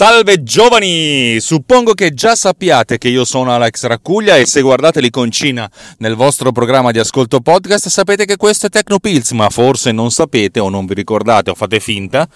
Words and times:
Salve 0.00 0.42
giovani! 0.42 1.38
Suppongo 1.40 1.92
che 1.92 2.14
già 2.14 2.34
sappiate 2.34 2.96
che 2.96 3.08
io 3.08 3.26
sono 3.26 3.52
Alex 3.52 3.84
Raccuglia 3.84 4.36
e 4.36 4.46
se 4.46 4.62
guardate 4.62 4.98
l'iconcina 5.02 5.70
nel 5.98 6.14
vostro 6.14 6.52
programma 6.52 6.90
di 6.90 6.98
ascolto 6.98 7.40
podcast 7.40 7.88
sapete 7.88 8.24
che 8.24 8.38
questo 8.38 8.64
è 8.64 8.70
Tecnopills, 8.70 9.32
ma 9.32 9.50
forse 9.50 9.92
non 9.92 10.10
sapete 10.10 10.58
o 10.58 10.70
non 10.70 10.86
vi 10.86 10.94
ricordate 10.94 11.50
o 11.50 11.54
fate 11.54 11.80
finta 11.80 12.26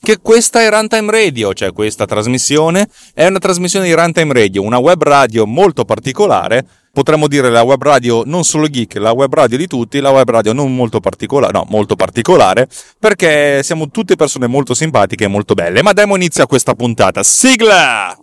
che 0.00 0.18
questa 0.22 0.62
è 0.62 0.70
Runtime 0.70 1.10
Radio, 1.10 1.52
cioè 1.54 1.72
questa 1.72 2.06
trasmissione 2.06 2.88
è 3.12 3.26
una 3.26 3.40
trasmissione 3.40 3.86
di 3.86 3.94
Runtime 3.94 4.32
Radio, 4.32 4.62
una 4.62 4.78
web 4.78 5.02
radio 5.02 5.44
molto 5.44 5.84
particolare 5.84 6.64
potremmo 6.98 7.28
dire 7.28 7.48
la 7.48 7.62
web 7.62 7.80
radio 7.80 8.24
non 8.26 8.42
solo 8.42 8.66
geek, 8.66 8.96
la 8.96 9.12
web 9.12 9.32
radio 9.32 9.56
di 9.56 9.68
tutti, 9.68 10.00
la 10.00 10.10
web 10.10 10.28
radio 10.28 10.52
non 10.52 10.74
molto 10.74 10.98
particolare, 10.98 11.52
no, 11.52 11.64
molto 11.68 11.94
particolare, 11.94 12.66
perché 12.98 13.62
siamo 13.62 13.88
tutte 13.88 14.16
persone 14.16 14.48
molto 14.48 14.74
simpatiche 14.74 15.22
e 15.22 15.28
molto 15.28 15.54
belle. 15.54 15.80
Ma 15.80 15.92
diamo 15.92 16.16
inizio 16.16 16.42
a 16.42 16.48
questa 16.48 16.74
puntata. 16.74 17.22
Sigla! 17.22 18.18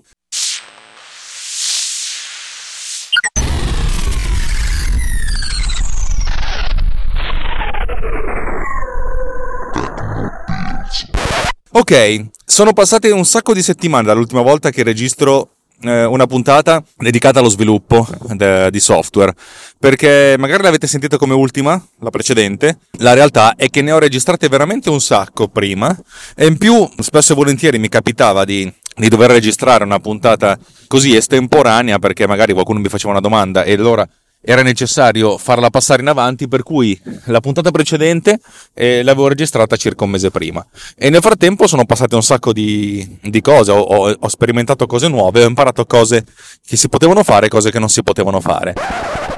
Ok, 11.72 12.26
sono 12.46 12.74
passate 12.74 13.10
un 13.12 13.24
sacco 13.24 13.54
di 13.54 13.62
settimane 13.62 14.04
dall'ultima 14.04 14.42
volta 14.42 14.70
che 14.70 14.84
registro 14.84 15.55
una 15.82 16.26
puntata 16.26 16.84
dedicata 16.98 17.40
allo 17.40 17.50
sviluppo 17.50 18.08
de, 18.34 18.70
di 18.72 18.80
software, 18.80 19.34
perché 19.78 20.36
magari 20.38 20.64
l'avete 20.64 20.88
sentita 20.88 21.18
come 21.18 21.34
ultima, 21.34 21.82
la 22.00 22.10
precedente, 22.10 22.80
la 23.00 23.14
realtà 23.14 23.56
è 23.56 23.70
che 23.70 23.82
ne 23.82 23.92
ho 23.92 24.00
registrate 24.00 24.48
veramente 24.48 24.90
un 24.90 25.02
sacco 25.02 25.48
prima 25.48 25.96
e 26.36 26.48
in 26.48 26.58
più 26.58 26.90
spesso 27.00 27.34
e 27.34 27.36
volentieri 27.36 27.78
mi 27.78 27.90
capitava 27.90 28.46
di, 28.46 28.72
di 28.96 29.08
dover 29.10 29.32
registrare 29.32 29.84
una 29.84 30.00
puntata 30.00 30.58
così 30.88 31.16
estemporanea 31.16 32.00
perché 32.00 32.28
magari 32.28 32.54
qualcuno 32.54 32.80
mi 32.80 32.90
faceva 32.90 33.12
una 33.12 33.22
domanda 33.22 33.64
e 33.64 33.74
allora 33.74 34.08
era 34.48 34.62
necessario 34.62 35.40
farla 35.40 35.72
passare 35.72 36.04
in 36.04 36.08
avanti, 36.08 36.48
per 36.48 36.62
cui 36.62 37.00
la 37.26 37.40
puntata 37.40 37.72
precedente 37.72 38.40
eh, 38.76 39.02
l'avevo 39.02 39.28
registrata 39.28 39.76
circa 39.76 40.04
un 40.04 40.12
mese 40.12 40.30
prima. 40.30 40.64
E 40.96 41.10
nel 41.10 41.22
frattempo 41.22 41.66
sono 41.66 41.86
passate 41.86 42.14
un 42.14 42.22
sacco 42.22 42.54
di, 42.54 43.18
di 43.22 43.42
cose, 43.42 43.72
ho, 43.72 43.80
ho, 43.80 44.16
ho, 44.18 44.28
sperimentato 44.28 44.86
cose 44.86 45.08
nuove, 45.08 45.44
ho 45.44 45.48
imparato 45.48 45.86
cose 45.86 46.24
che 46.64 46.78
si 46.78 46.90
potevano 46.90 47.24
fare 47.24 47.48
e 47.48 47.50
cose 47.50 47.72
che 47.72 47.80
non 47.80 47.90
si 47.90 48.04
potevano 48.04 48.40
fare. 48.40 48.76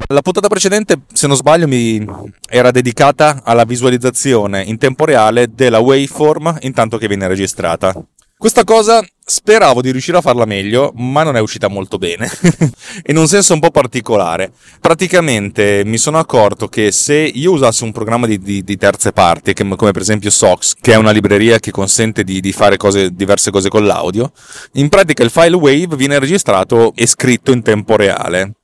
La 0.08 0.20
puntata 0.20 0.48
precedente, 0.48 1.00
se 1.10 1.26
non 1.26 1.36
sbaglio, 1.36 1.66
mi 1.66 2.06
era 2.46 2.70
dedicata 2.70 3.40
alla 3.44 3.64
visualizzazione 3.64 4.62
in 4.62 4.76
tempo 4.76 5.06
reale 5.06 5.48
della 5.54 5.78
waveform 5.78 6.58
intanto 6.60 6.98
che 6.98 7.08
viene 7.08 7.26
registrata. 7.26 7.94
Questa 8.36 8.62
cosa 8.62 9.02
speravo 9.28 9.82
di 9.82 9.90
riuscire 9.90 10.16
a 10.16 10.20
farla 10.22 10.46
meglio, 10.46 10.90
ma 10.96 11.22
non 11.22 11.36
è 11.36 11.40
uscita 11.40 11.68
molto 11.68 11.98
bene. 11.98 12.30
in 13.06 13.16
un 13.18 13.28
senso 13.28 13.52
un 13.52 13.60
po' 13.60 13.70
particolare. 13.70 14.50
Praticamente 14.80 15.82
mi 15.84 15.98
sono 15.98 16.18
accorto 16.18 16.68
che 16.68 16.90
se 16.92 17.14
io 17.14 17.52
usassi 17.52 17.84
un 17.84 17.92
programma 17.92 18.26
di, 18.26 18.38
di, 18.38 18.64
di 18.64 18.76
terze 18.78 19.12
parti, 19.12 19.52
che, 19.52 19.68
come 19.76 19.92
per 19.92 20.00
esempio 20.00 20.30
Sox, 20.30 20.74
che 20.80 20.92
è 20.92 20.96
una 20.96 21.10
libreria 21.10 21.58
che 21.58 21.70
consente 21.70 22.24
di, 22.24 22.40
di 22.40 22.52
fare 22.52 22.78
cose, 22.78 23.14
diverse 23.14 23.50
cose 23.50 23.68
con 23.68 23.84
l'audio, 23.84 24.32
in 24.72 24.88
pratica 24.88 25.22
il 25.22 25.30
file 25.30 25.56
WAVE 25.56 25.96
viene 25.96 26.18
registrato 26.18 26.92
e 26.94 27.06
scritto 27.06 27.52
in 27.52 27.62
tempo 27.62 27.96
reale. 27.96 28.54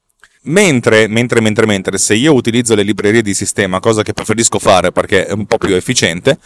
Mentre, 0.47 1.09
mentre, 1.09 1.41
mentre, 1.41 1.67
mentre, 1.67 1.98
se 1.98 2.15
io 2.15 2.35
utilizzo 2.35 2.75
le 2.75 2.83
librerie 2.83 3.23
di 3.23 3.33
sistema, 3.33 3.81
cosa 3.81 4.03
che 4.03 4.12
preferisco 4.12 4.59
fare 4.59 4.92
perché 4.92 5.27
è 5.27 5.33
un 5.33 5.47
po' 5.47 5.57
più 5.57 5.75
efficiente, 5.75 6.39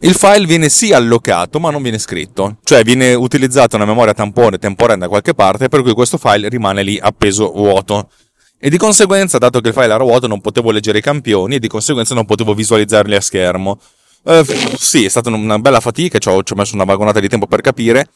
il 0.00 0.14
file 0.14 0.46
viene 0.46 0.68
sì 0.68 0.92
allocato 0.92 1.58
ma 1.58 1.70
non 1.70 1.82
viene 1.82 1.98
scritto, 1.98 2.58
cioè 2.62 2.84
viene 2.84 3.14
utilizzata 3.14 3.74
una 3.74 3.84
memoria 3.84 4.14
tampone 4.14 4.58
temporanea 4.58 5.02
da 5.04 5.08
qualche 5.08 5.34
parte 5.34 5.68
per 5.68 5.82
cui 5.82 5.92
questo 5.92 6.18
file 6.18 6.48
rimane 6.48 6.84
lì 6.84 6.98
appeso 7.00 7.50
vuoto. 7.50 8.08
E 8.60 8.70
di 8.70 8.76
conseguenza, 8.76 9.38
dato 9.38 9.60
che 9.60 9.68
il 9.68 9.74
file 9.74 9.86
era 9.86 10.02
vuoto, 10.02 10.26
non 10.26 10.40
potevo 10.40 10.70
leggere 10.70 10.98
i 10.98 11.02
campioni 11.02 11.56
e 11.56 11.58
di 11.58 11.68
conseguenza 11.68 12.14
non 12.14 12.26
potevo 12.26 12.54
visualizzarli 12.54 13.14
a 13.14 13.20
schermo. 13.20 13.78
Eh, 14.24 14.44
sì, 14.76 15.04
è 15.04 15.08
stata 15.08 15.30
una 15.30 15.58
bella 15.58 15.80
fatica, 15.80 16.18
ci 16.18 16.28
ho, 16.28 16.42
ci 16.42 16.52
ho 16.52 16.56
messo 16.56 16.74
una 16.74 16.84
vagonata 16.84 17.20
di 17.20 17.28
tempo 17.28 17.46
per 17.46 17.60
capire. 17.60 18.08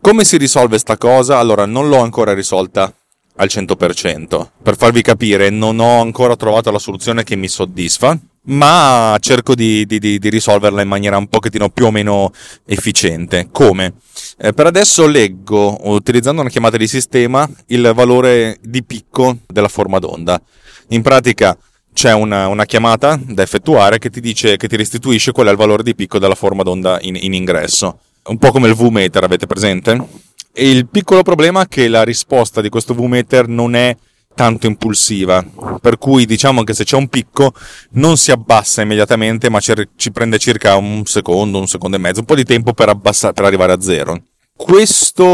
Come 0.00 0.24
si 0.24 0.36
risolve 0.38 0.78
sta 0.78 0.96
cosa? 0.96 1.38
Allora, 1.38 1.66
non 1.66 1.88
l'ho 1.88 2.00
ancora 2.00 2.32
risolta 2.32 2.92
al 3.36 3.48
100%. 3.50 4.48
Per 4.62 4.76
farvi 4.76 5.02
capire, 5.02 5.50
non 5.50 5.78
ho 5.78 6.00
ancora 6.00 6.36
trovato 6.36 6.70
la 6.70 6.78
soluzione 6.78 7.22
che 7.22 7.36
mi 7.36 7.48
soddisfa 7.48 8.18
ma 8.44 9.16
cerco 9.20 9.54
di, 9.54 9.86
di, 9.86 9.98
di, 9.98 10.28
risolverla 10.28 10.82
in 10.82 10.88
maniera 10.88 11.16
un 11.16 11.28
pochettino 11.28 11.68
più 11.68 11.86
o 11.86 11.90
meno 11.90 12.32
efficiente. 12.66 13.48
Come? 13.52 13.94
Eh, 14.38 14.52
per 14.52 14.66
adesso 14.66 15.06
leggo, 15.06 15.78
utilizzando 15.88 16.40
una 16.40 16.50
chiamata 16.50 16.76
di 16.76 16.88
sistema, 16.88 17.48
il 17.66 17.92
valore 17.94 18.58
di 18.60 18.82
picco 18.82 19.38
della 19.46 19.68
forma 19.68 19.98
d'onda. 19.98 20.40
In 20.88 21.02
pratica 21.02 21.56
c'è 21.92 22.12
una, 22.12 22.48
una 22.48 22.64
chiamata 22.64 23.20
da 23.22 23.42
effettuare 23.42 23.98
che 23.98 24.10
ti 24.10 24.20
dice, 24.20 24.56
che 24.56 24.66
ti 24.66 24.76
restituisce 24.76 25.32
qual 25.32 25.46
è 25.46 25.50
il 25.50 25.56
valore 25.56 25.82
di 25.82 25.94
picco 25.94 26.18
della 26.18 26.34
forma 26.34 26.62
d'onda 26.62 26.98
in, 27.02 27.16
in 27.16 27.34
ingresso. 27.34 28.00
Un 28.24 28.38
po' 28.38 28.50
come 28.50 28.68
il 28.68 28.74
V-meter, 28.74 29.22
avete 29.22 29.46
presente? 29.46 30.30
E 30.52 30.70
il 30.70 30.86
piccolo 30.86 31.22
problema 31.22 31.62
è 31.62 31.68
che 31.68 31.88
la 31.88 32.02
risposta 32.02 32.60
di 32.60 32.68
questo 32.68 32.94
V-meter 32.94 33.48
non 33.48 33.74
è 33.74 33.96
tanto 34.34 34.66
impulsiva, 34.66 35.44
per 35.80 35.98
cui 35.98 36.26
diciamo 36.26 36.64
che 36.64 36.74
se 36.74 36.84
c'è 36.84 36.96
un 36.96 37.08
picco 37.08 37.52
non 37.92 38.16
si 38.16 38.30
abbassa 38.30 38.82
immediatamente, 38.82 39.48
ma 39.48 39.60
ci 39.60 40.12
prende 40.12 40.38
circa 40.38 40.76
un 40.76 41.04
secondo, 41.04 41.58
un 41.58 41.66
secondo 41.66 41.96
e 41.96 42.00
mezzo, 42.00 42.20
un 42.20 42.26
po' 42.26 42.34
di 42.34 42.44
tempo 42.44 42.72
per, 42.72 42.88
abbassare, 42.88 43.32
per 43.32 43.44
arrivare 43.44 43.72
a 43.72 43.80
zero. 43.80 44.22
Questo 44.54 45.24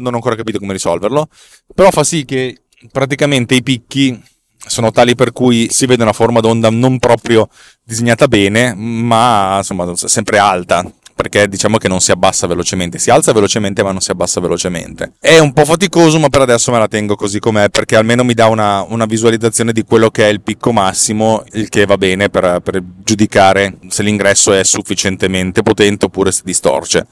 non 0.00 0.12
ho 0.12 0.16
ancora 0.16 0.36
capito 0.36 0.58
come 0.58 0.72
risolverlo, 0.72 1.28
però 1.74 1.90
fa 1.90 2.04
sì 2.04 2.24
che 2.24 2.62
praticamente 2.90 3.54
i 3.54 3.62
picchi 3.62 4.20
sono 4.64 4.90
tali 4.90 5.14
per 5.14 5.32
cui 5.32 5.68
si 5.70 5.86
vede 5.86 6.02
una 6.02 6.12
forma 6.12 6.40
d'onda 6.40 6.70
non 6.70 6.98
proprio 6.98 7.48
disegnata 7.84 8.28
bene, 8.28 8.74
ma 8.74 9.56
insomma 9.58 9.94
sempre 9.96 10.38
alta, 10.38 10.84
perché 11.22 11.46
diciamo 11.46 11.76
che 11.76 11.86
non 11.86 12.00
si 12.00 12.10
abbassa 12.10 12.48
velocemente, 12.48 12.98
si 12.98 13.10
alza 13.10 13.32
velocemente 13.32 13.84
ma 13.84 13.92
non 13.92 14.00
si 14.00 14.10
abbassa 14.10 14.40
velocemente. 14.40 15.12
È 15.20 15.38
un 15.38 15.52
po' 15.52 15.64
faticoso 15.64 16.18
ma 16.18 16.28
per 16.28 16.40
adesso 16.40 16.72
me 16.72 16.78
la 16.78 16.88
tengo 16.88 17.14
così 17.14 17.38
com'è 17.38 17.70
perché 17.70 17.94
almeno 17.94 18.24
mi 18.24 18.34
dà 18.34 18.48
una, 18.48 18.84
una 18.88 19.06
visualizzazione 19.06 19.72
di 19.72 19.84
quello 19.84 20.10
che 20.10 20.24
è 20.24 20.28
il 20.28 20.40
picco 20.40 20.72
massimo, 20.72 21.44
il 21.52 21.68
che 21.68 21.86
va 21.86 21.96
bene 21.96 22.28
per, 22.28 22.60
per 22.60 22.82
giudicare 23.04 23.78
se 23.86 24.02
l'ingresso 24.02 24.52
è 24.52 24.64
sufficientemente 24.64 25.62
potente 25.62 26.06
oppure 26.06 26.32
si 26.32 26.42
distorce. 26.44 27.06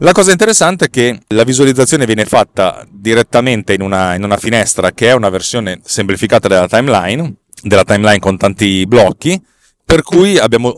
La 0.00 0.12
cosa 0.12 0.30
interessante 0.30 0.84
è 0.84 0.90
che 0.90 1.18
la 1.28 1.42
visualizzazione 1.42 2.04
viene 2.04 2.26
fatta 2.26 2.86
direttamente 2.88 3.72
in 3.72 3.80
una, 3.80 4.14
in 4.14 4.22
una, 4.22 4.36
finestra 4.36 4.92
che 4.92 5.08
è 5.08 5.14
una 5.14 5.30
versione 5.30 5.80
semplificata 5.82 6.46
della 6.48 6.68
timeline, 6.68 7.34
della 7.62 7.82
timeline 7.82 8.20
con 8.20 8.36
tanti 8.36 8.86
blocchi, 8.86 9.40
per 9.88 10.02
cui 10.02 10.36
abbiamo, 10.36 10.74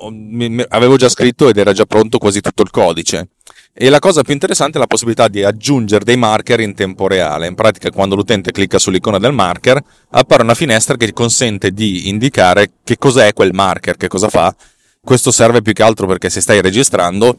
avevo 0.69 0.95
già 0.95 1.09
scritto 1.09 1.49
ed 1.49 1.57
era 1.57 1.73
già 1.73 1.85
pronto 1.85 2.19
quasi 2.19 2.41
tutto 2.41 2.63
il 2.63 2.71
codice. 2.71 3.31
E 3.73 3.89
la 3.89 3.99
cosa 3.99 4.23
più 4.23 4.33
interessante 4.33 4.77
è 4.77 4.81
la 4.81 4.87
possibilità 4.87 5.27
di 5.27 5.43
aggiungere 5.43 6.05
dei 6.05 6.17
marker 6.17 6.61
in 6.61 6.77
tempo 6.77 7.09
reale. 7.09 7.49
In 7.49 7.57
pratica, 7.57 7.91
quando 7.91 8.15
l'utente 8.15 8.53
clicca 8.53 8.79
sull'icona 8.79 9.19
del 9.19 9.33
marker, 9.33 9.83
appare 10.11 10.45
una 10.45 10.55
finestra 10.55 10.95
che 10.97 11.13
consente 11.13 11.73
di 11.73 12.09
indicare 12.09 12.71
che 12.85 12.99
cos'è 12.99 13.33
quel 13.33 13.53
marker, 13.53 13.97
che 13.97 14.07
cosa 14.07 14.29
fa. 14.29 14.55
Questo 15.03 15.33
serve 15.33 15.61
più 15.61 15.73
che 15.73 15.83
altro 15.83 16.07
perché 16.07 16.31
se 16.31 16.41
stai 16.41 16.61
registrando, 16.61 17.37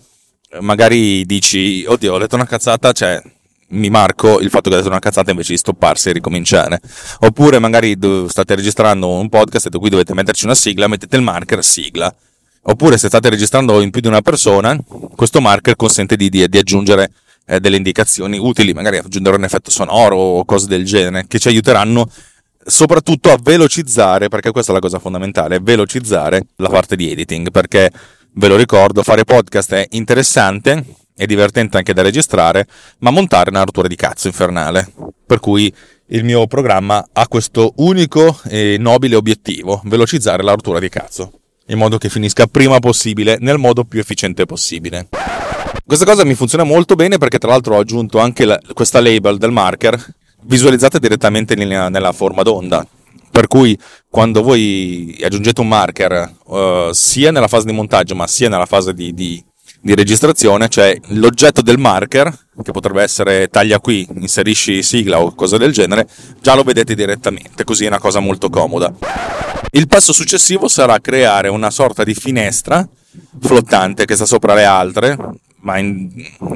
magari 0.59 1.25
dici, 1.25 1.85
oddio, 1.87 2.15
ho 2.15 2.17
letto 2.17 2.35
una 2.35 2.45
cazzata, 2.45 2.91
cioè 2.91 3.21
mi 3.71 3.89
marco 3.89 4.39
il 4.39 4.49
fatto 4.49 4.69
che 4.69 4.75
ho 4.75 4.77
detto 4.77 4.89
una 4.89 4.99
cazzata 4.99 5.31
invece 5.31 5.51
di 5.53 5.57
stopparsi 5.57 6.09
e 6.09 6.13
ricominciare. 6.13 6.79
Oppure 7.19 7.59
magari 7.59 7.97
state 8.27 8.55
registrando 8.55 9.09
un 9.09 9.29
podcast 9.29 9.67
e 9.67 9.77
qui 9.77 9.89
dovete 9.89 10.13
metterci 10.13 10.45
una 10.45 10.55
sigla, 10.55 10.87
mettete 10.87 11.15
il 11.15 11.21
marker 11.21 11.63
sigla. 11.63 12.13
Oppure 12.63 12.97
se 12.97 13.07
state 13.07 13.29
registrando 13.29 13.81
in 13.81 13.89
più 13.89 14.01
di 14.01 14.07
una 14.07 14.21
persona, 14.21 14.77
questo 15.15 15.41
marker 15.41 15.75
consente 15.75 16.15
di, 16.15 16.29
di, 16.29 16.47
di 16.47 16.57
aggiungere 16.57 17.11
eh, 17.45 17.59
delle 17.59 17.77
indicazioni 17.77 18.37
utili, 18.37 18.73
magari 18.73 18.97
aggiungere 18.97 19.35
un 19.35 19.43
effetto 19.43 19.71
sonoro 19.71 20.15
o 20.15 20.45
cose 20.45 20.67
del 20.67 20.85
genere, 20.85 21.25
che 21.27 21.39
ci 21.39 21.47
aiuteranno 21.47 22.09
soprattutto 22.63 23.31
a 23.31 23.39
velocizzare, 23.41 24.27
perché 24.27 24.51
questa 24.51 24.71
è 24.71 24.75
la 24.75 24.81
cosa 24.81 24.99
fondamentale, 24.99 25.59
velocizzare 25.59 26.45
la 26.57 26.69
parte 26.69 26.95
di 26.95 27.09
editing, 27.09 27.49
perché 27.49 27.91
ve 28.33 28.47
lo 28.47 28.55
ricordo, 28.55 29.01
fare 29.03 29.23
podcast 29.23 29.73
è 29.73 29.87
interessante, 29.91 30.83
è 31.15 31.25
divertente 31.25 31.77
anche 31.77 31.93
da 31.93 32.01
registrare, 32.01 32.67
ma 32.99 33.11
montare 33.11 33.45
è 33.45 33.53
una 33.53 33.63
rottura 33.63 33.87
di 33.87 33.95
cazzo 33.95 34.27
infernale. 34.27 34.91
Per 35.25 35.39
cui 35.39 35.73
il 36.07 36.23
mio 36.23 36.45
programma 36.47 37.07
ha 37.13 37.27
questo 37.27 37.73
unico 37.77 38.39
e 38.47 38.77
nobile 38.79 39.15
obiettivo, 39.15 39.81
velocizzare 39.85 40.43
la 40.43 40.51
rottura 40.51 40.79
di 40.79 40.89
cazzo, 40.89 41.31
in 41.67 41.77
modo 41.77 41.97
che 41.97 42.09
finisca 42.09 42.47
prima 42.47 42.79
possibile, 42.79 43.37
nel 43.39 43.57
modo 43.57 43.83
più 43.83 43.99
efficiente 43.99 44.45
possibile. 44.45 45.07
Questa 45.85 46.05
cosa 46.05 46.25
mi 46.25 46.35
funziona 46.35 46.63
molto 46.63 46.95
bene 46.95 47.17
perché 47.17 47.37
tra 47.37 47.49
l'altro 47.49 47.75
ho 47.75 47.79
aggiunto 47.79 48.19
anche 48.19 48.45
la, 48.45 48.59
questa 48.73 49.01
label 49.01 49.37
del 49.37 49.51
marker 49.51 50.03
visualizzata 50.43 50.97
direttamente 50.97 51.55
nella, 51.55 51.89
nella 51.89 52.11
forma 52.11 52.43
d'onda. 52.43 52.85
Per 53.29 53.47
cui 53.47 53.77
quando 54.09 54.41
voi 54.43 55.17
aggiungete 55.23 55.61
un 55.61 55.69
marker 55.69 56.33
uh, 56.45 56.91
sia 56.91 57.31
nella 57.31 57.47
fase 57.47 57.65
di 57.65 57.71
montaggio 57.71 58.15
ma 58.15 58.27
sia 58.27 58.49
nella 58.49 58.65
fase 58.65 58.93
di, 58.93 59.13
di 59.13 59.41
di 59.81 59.95
registrazione, 59.95 60.67
c'è 60.67 60.95
l'oggetto 61.07 61.61
del 61.61 61.79
marker, 61.79 62.31
che 62.61 62.71
potrebbe 62.71 63.01
essere 63.01 63.47
taglia 63.47 63.79
qui, 63.79 64.07
inserisci 64.13 64.83
sigla 64.83 65.19
o 65.19 65.33
cose 65.33 65.57
del 65.57 65.73
genere, 65.73 66.07
già 66.39 66.53
lo 66.53 66.63
vedete 66.63 66.93
direttamente, 66.93 67.63
così 67.63 67.85
è 67.85 67.87
una 67.87 67.99
cosa 67.99 68.19
molto 68.19 68.49
comoda. 68.49 68.93
Il 69.71 69.87
passo 69.87 70.13
successivo 70.13 70.67
sarà 70.67 70.99
creare 70.99 71.47
una 71.47 71.71
sorta 71.71 72.03
di 72.03 72.13
finestra 72.13 72.87
flottante 73.39 74.05
che 74.05 74.15
sta 74.15 74.25
sopra 74.25 74.53
le 74.53 74.65
altre, 74.65 75.17
ma 75.61 75.77
in, 75.79 76.09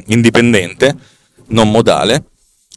indipendente, 0.07 0.95
non 1.47 1.71
modale. 1.71 2.25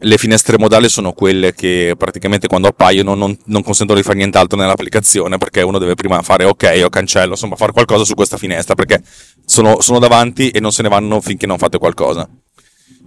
Le 0.00 0.16
finestre 0.16 0.58
modali 0.58 0.88
sono 0.88 1.12
quelle 1.12 1.54
che 1.54 1.94
praticamente 1.98 2.46
quando 2.46 2.68
appaiono 2.68 3.14
non, 3.14 3.36
non, 3.46 3.62
consentono 3.64 3.98
di 3.98 4.04
fare 4.04 4.16
nient'altro 4.18 4.56
nell'applicazione 4.56 5.38
perché 5.38 5.62
uno 5.62 5.78
deve 5.78 5.94
prima 5.94 6.22
fare 6.22 6.44
ok 6.44 6.82
o 6.84 6.88
cancello, 6.88 7.32
insomma 7.32 7.56
fare 7.56 7.72
qualcosa 7.72 8.04
su 8.04 8.14
questa 8.14 8.36
finestra 8.36 8.76
perché 8.76 9.02
sono, 9.44 9.80
sono 9.80 9.98
davanti 9.98 10.50
e 10.50 10.60
non 10.60 10.70
se 10.70 10.82
ne 10.82 10.88
vanno 10.88 11.20
finché 11.20 11.46
non 11.46 11.58
fate 11.58 11.78
qualcosa. 11.78 12.28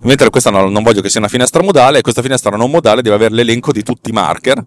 Mentre 0.01 0.29
questa 0.29 0.49
no, 0.49 0.67
non 0.67 0.83
voglio 0.83 0.99
che 0.99 1.09
sia 1.09 1.21
una 1.21 1.29
finestra 1.29 1.63
modale 1.63 2.01
questa 2.01 2.21
finestra 2.21 2.57
non 2.57 2.69
modale 2.69 3.01
deve 3.01 3.15
avere 3.15 3.35
l'elenco 3.35 3.71
di 3.71 3.83
tutti 3.83 4.09
i 4.09 4.13
marker 4.13 4.61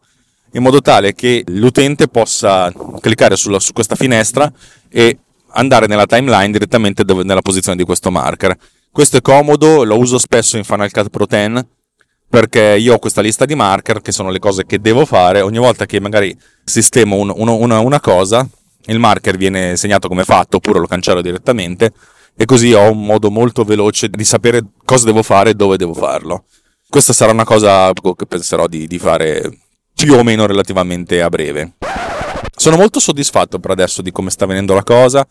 in 0.53 0.63
modo 0.63 0.81
tale 0.81 1.15
che 1.15 1.45
l'utente 1.49 2.09
possa 2.09 2.73
cliccare 3.01 3.37
sulla, 3.37 3.61
su 3.61 3.73
questa 3.73 3.97
finestra 3.97 4.51
e 4.89 5.19
andare 5.49 5.87
nella 5.87 6.07
timeline 6.07 6.53
direttamente 6.53 7.05
dove, 7.05 7.23
nella 7.23 7.43
posizione 7.43 7.77
di 7.77 7.85
questo 7.85 8.11
marker. 8.11 8.57
Questo 8.91 9.17
è 9.17 9.21
comodo, 9.21 9.83
lo 9.83 9.99
uso 9.99 10.19
spesso 10.19 10.57
in 10.57 10.65
Final 10.65 10.91
Cut 10.91 11.11
Pro 11.11 11.27
10 11.27 11.67
perché 12.35 12.77
io 12.81 12.95
ho 12.95 12.99
questa 12.99 13.21
lista 13.21 13.45
di 13.45 13.55
marker 13.55 14.01
che 14.01 14.11
sono 14.11 14.31
le 14.31 14.41
cose 14.41 14.67
che 14.67 14.81
devo 14.81 15.07
fare. 15.07 15.41
Ogni 15.41 15.59
volta 15.59 15.87
che 15.87 16.01
magari 16.01 16.37
sistemo 16.65 17.15
un, 17.15 17.33
un, 17.33 17.47
una, 17.47 17.79
una 17.79 18.01
cosa, 18.01 18.45
il 18.87 18.99
marker 18.99 19.37
viene 19.37 19.77
segnato 19.77 20.09
come 20.09 20.25
fatto 20.25 20.57
oppure 20.57 20.81
lo 20.81 20.89
cancello 20.89 21.23
direttamente 21.23 21.93
e 22.37 22.45
così 22.45 22.73
ho 22.73 22.91
un 22.91 23.07
modo 23.07 23.31
molto 23.31 23.63
veloce 23.63 24.09
di 24.09 24.25
sapere 24.25 24.65
cosa 24.85 25.05
devo 25.05 25.23
fare 25.23 25.51
e 25.51 25.55
dove 25.55 25.77
devo 25.77 25.95
farlo. 25.95 26.47
Questa 26.89 27.13
sarà 27.13 27.31
una 27.31 27.45
cosa 27.45 27.93
che 27.93 28.27
penserò 28.27 28.67
di, 28.67 28.89
di 28.89 28.99
fare 28.99 29.57
più 29.95 30.15
o 30.15 30.25
meno 30.25 30.45
relativamente 30.45 31.23
a 31.23 31.29
breve. 31.29 31.75
Sono 32.57 32.77
molto 32.77 32.99
soddisfatto 32.99 33.61
per 33.61 33.71
adesso 33.71 34.03
di 34.03 34.11
come 34.11 34.31
sta 34.31 34.45
venendo 34.45 34.75
la 34.75 34.83
cosa. 34.83 35.25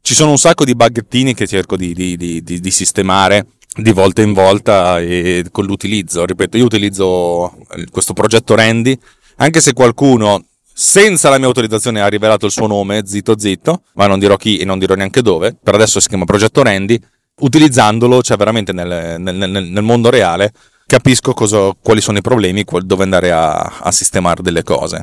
Ci 0.00 0.14
sono 0.14 0.30
un 0.30 0.38
sacco 0.38 0.64
di 0.64 0.76
buggettini 0.76 1.34
che 1.34 1.48
cerco 1.48 1.76
di, 1.76 1.92
di, 1.94 2.16
di, 2.16 2.42
di 2.42 2.70
sistemare 2.70 3.44
di 3.76 3.92
volta 3.92 4.22
in 4.22 4.32
volta 4.32 5.00
e 5.00 5.44
con 5.50 5.64
l'utilizzo. 5.64 6.24
Ripeto, 6.24 6.56
io 6.56 6.64
utilizzo 6.64 7.56
questo 7.90 8.12
progetto 8.12 8.54
Randy, 8.54 8.98
anche 9.36 9.60
se 9.60 9.72
qualcuno 9.72 10.44
senza 10.76 11.28
la 11.28 11.38
mia 11.38 11.46
autorizzazione 11.46 12.00
ha 12.00 12.08
rivelato 12.08 12.46
il 12.46 12.52
suo 12.52 12.66
nome, 12.66 13.02
zitto 13.06 13.38
zitto, 13.38 13.82
ma 13.94 14.06
non 14.06 14.18
dirò 14.18 14.36
chi 14.36 14.58
e 14.58 14.64
non 14.64 14.78
dirò 14.78 14.94
neanche 14.94 15.22
dove, 15.22 15.56
per 15.60 15.74
adesso 15.74 16.00
si 16.00 16.08
chiama 16.08 16.24
progetto 16.24 16.62
Randy, 16.62 17.00
utilizzandolo, 17.40 18.22
cioè 18.22 18.36
veramente 18.36 18.72
nel, 18.72 19.20
nel, 19.20 19.34
nel, 19.36 19.50
nel 19.50 19.82
mondo 19.82 20.10
reale, 20.10 20.52
capisco 20.86 21.32
cosa, 21.32 21.70
quali 21.80 22.00
sono 22.00 22.18
i 22.18 22.22
problemi, 22.22 22.64
dove 22.80 23.04
andare 23.04 23.30
a, 23.30 23.78
a 23.80 23.92
sistemare 23.92 24.42
delle 24.42 24.62
cose. 24.64 25.02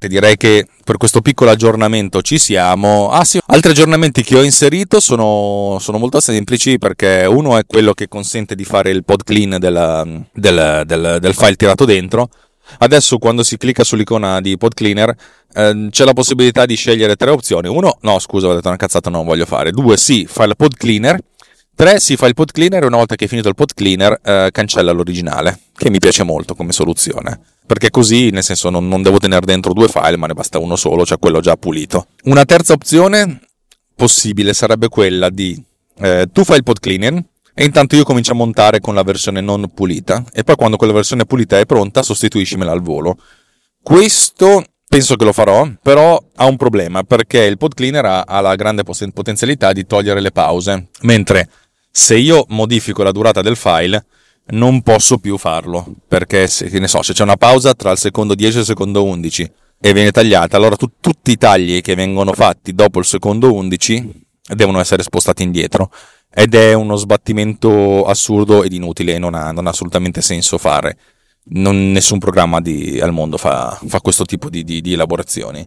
E 0.00 0.08
direi 0.08 0.36
che 0.36 0.66
per 0.84 0.96
questo 0.96 1.20
piccolo 1.20 1.50
aggiornamento 1.50 2.22
ci 2.22 2.38
siamo. 2.38 3.10
Ah 3.10 3.24
sì, 3.24 3.40
altri 3.46 3.72
aggiornamenti 3.72 4.22
che 4.22 4.36
ho 4.36 4.42
inserito 4.42 5.00
sono, 5.00 5.78
sono 5.80 5.98
molto 5.98 6.20
semplici 6.20 6.78
perché 6.78 7.26
uno 7.28 7.58
è 7.58 7.66
quello 7.66 7.92
che 7.94 8.08
consente 8.08 8.54
di 8.54 8.64
fare 8.64 8.90
il 8.90 9.04
pod 9.04 9.24
clean 9.24 9.56
della, 9.58 10.06
del, 10.32 10.82
del, 10.86 11.18
del 11.20 11.34
file 11.34 11.56
tirato 11.56 11.84
dentro. 11.84 12.28
Adesso 12.78 13.18
quando 13.18 13.42
si 13.42 13.56
clicca 13.56 13.82
sull'icona 13.82 14.40
di 14.40 14.58
pod 14.58 14.74
cleaner 14.74 15.14
eh, 15.54 15.88
c'è 15.90 16.04
la 16.04 16.12
possibilità 16.12 16.66
di 16.66 16.76
scegliere 16.76 17.16
tre 17.16 17.30
opzioni. 17.30 17.68
Uno, 17.68 17.98
no 18.02 18.18
scusa 18.18 18.48
ho 18.48 18.54
detto 18.54 18.68
una 18.68 18.76
cazzata 18.76 19.10
non 19.10 19.24
voglio 19.24 19.46
fare. 19.46 19.70
Due, 19.70 19.96
sì, 19.96 20.26
fa 20.28 20.44
il 20.44 20.54
pod 20.56 20.76
cleaner 20.76 21.18
3 21.78 22.00
si 22.00 22.16
fa 22.16 22.26
il 22.26 22.34
pod 22.34 22.50
cleaner 22.50 22.82
e 22.82 22.86
una 22.86 22.96
volta 22.96 23.14
che 23.14 23.26
è 23.26 23.28
finito 23.28 23.48
il 23.48 23.54
pod 23.54 23.72
cleaner 23.72 24.18
eh, 24.24 24.48
cancella 24.50 24.90
l'originale, 24.90 25.60
che 25.76 25.90
mi 25.90 26.00
piace 26.00 26.24
molto 26.24 26.56
come 26.56 26.72
soluzione. 26.72 27.38
Perché 27.68 27.90
così, 27.90 28.30
nel 28.30 28.42
senso, 28.42 28.70
non, 28.70 28.88
non, 28.88 29.02
devo 29.02 29.18
tenere 29.18 29.44
dentro 29.44 29.74
due 29.74 29.88
file, 29.88 30.16
ma 30.16 30.26
ne 30.26 30.32
basta 30.32 30.58
uno 30.58 30.74
solo, 30.74 31.04
cioè 31.04 31.18
quello 31.18 31.40
già 31.40 31.54
pulito. 31.56 32.06
Una 32.24 32.46
terza 32.46 32.72
opzione 32.72 33.40
possibile 33.94 34.54
sarebbe 34.54 34.88
quella 34.88 35.28
di 35.28 35.62
eh, 35.98 36.28
tu 36.32 36.44
fai 36.44 36.56
il 36.56 36.62
pod 36.62 36.78
cleaner 36.78 37.22
e 37.52 37.64
intanto 37.64 37.94
io 37.94 38.04
comincio 38.04 38.32
a 38.32 38.36
montare 38.36 38.80
con 38.80 38.94
la 38.94 39.02
versione 39.02 39.42
non 39.42 39.68
pulita 39.74 40.24
e 40.32 40.44
poi 40.44 40.54
quando 40.54 40.76
quella 40.78 40.94
versione 40.94 41.26
pulita 41.26 41.58
è 41.58 41.66
pronta 41.66 42.02
sostituiscimela 42.02 42.72
al 42.72 42.80
volo. 42.80 43.18
Questo 43.82 44.64
penso 44.88 45.16
che 45.16 45.24
lo 45.24 45.32
farò, 45.34 45.68
però 45.82 46.18
ha 46.36 46.46
un 46.46 46.56
problema 46.56 47.02
perché 47.02 47.42
il 47.42 47.58
pod 47.58 47.74
cleaner 47.74 48.04
ha, 48.06 48.20
ha 48.22 48.40
la 48.40 48.54
grande 48.54 48.82
potenzialità 48.82 49.74
di 49.74 49.84
togliere 49.84 50.20
le 50.20 50.30
pause, 50.30 50.88
mentre 51.02 51.50
se 51.90 52.16
io 52.16 52.46
modifico 52.48 53.02
la 53.02 53.12
durata 53.12 53.42
del 53.42 53.56
file, 53.56 54.06
non 54.50 54.82
posso 54.82 55.18
più 55.18 55.36
farlo, 55.36 55.86
perché 56.06 56.46
se, 56.46 56.68
ne 56.78 56.88
so, 56.88 57.02
se 57.02 57.12
c'è 57.12 57.22
una 57.22 57.36
pausa 57.36 57.74
tra 57.74 57.90
il 57.90 57.98
secondo 57.98 58.34
10 58.34 58.56
e 58.56 58.60
il 58.60 58.66
secondo 58.66 59.04
11 59.04 59.50
e 59.80 59.92
viene 59.92 60.10
tagliata, 60.10 60.56
allora 60.56 60.76
tu, 60.76 60.90
tutti 61.00 61.30
i 61.32 61.36
tagli 61.36 61.80
che 61.80 61.94
vengono 61.94 62.32
fatti 62.32 62.74
dopo 62.74 62.98
il 62.98 63.04
secondo 63.04 63.52
11 63.52 64.26
devono 64.54 64.80
essere 64.80 65.02
spostati 65.02 65.42
indietro. 65.42 65.90
Ed 66.30 66.54
è 66.54 66.72
uno 66.72 66.96
sbattimento 66.96 68.04
assurdo 68.04 68.62
ed 68.62 68.72
inutile 68.72 69.18
non 69.18 69.34
ha, 69.34 69.50
non 69.50 69.66
ha 69.66 69.70
assolutamente 69.70 70.20
senso 70.20 70.58
fare. 70.58 70.96
Non, 71.50 71.90
nessun 71.90 72.18
programma 72.18 72.60
di, 72.60 73.00
al 73.00 73.12
mondo 73.12 73.38
fa, 73.38 73.78
fa 73.86 74.00
questo 74.00 74.24
tipo 74.24 74.50
di, 74.50 74.62
di, 74.62 74.80
di 74.80 74.92
elaborazioni. 74.92 75.66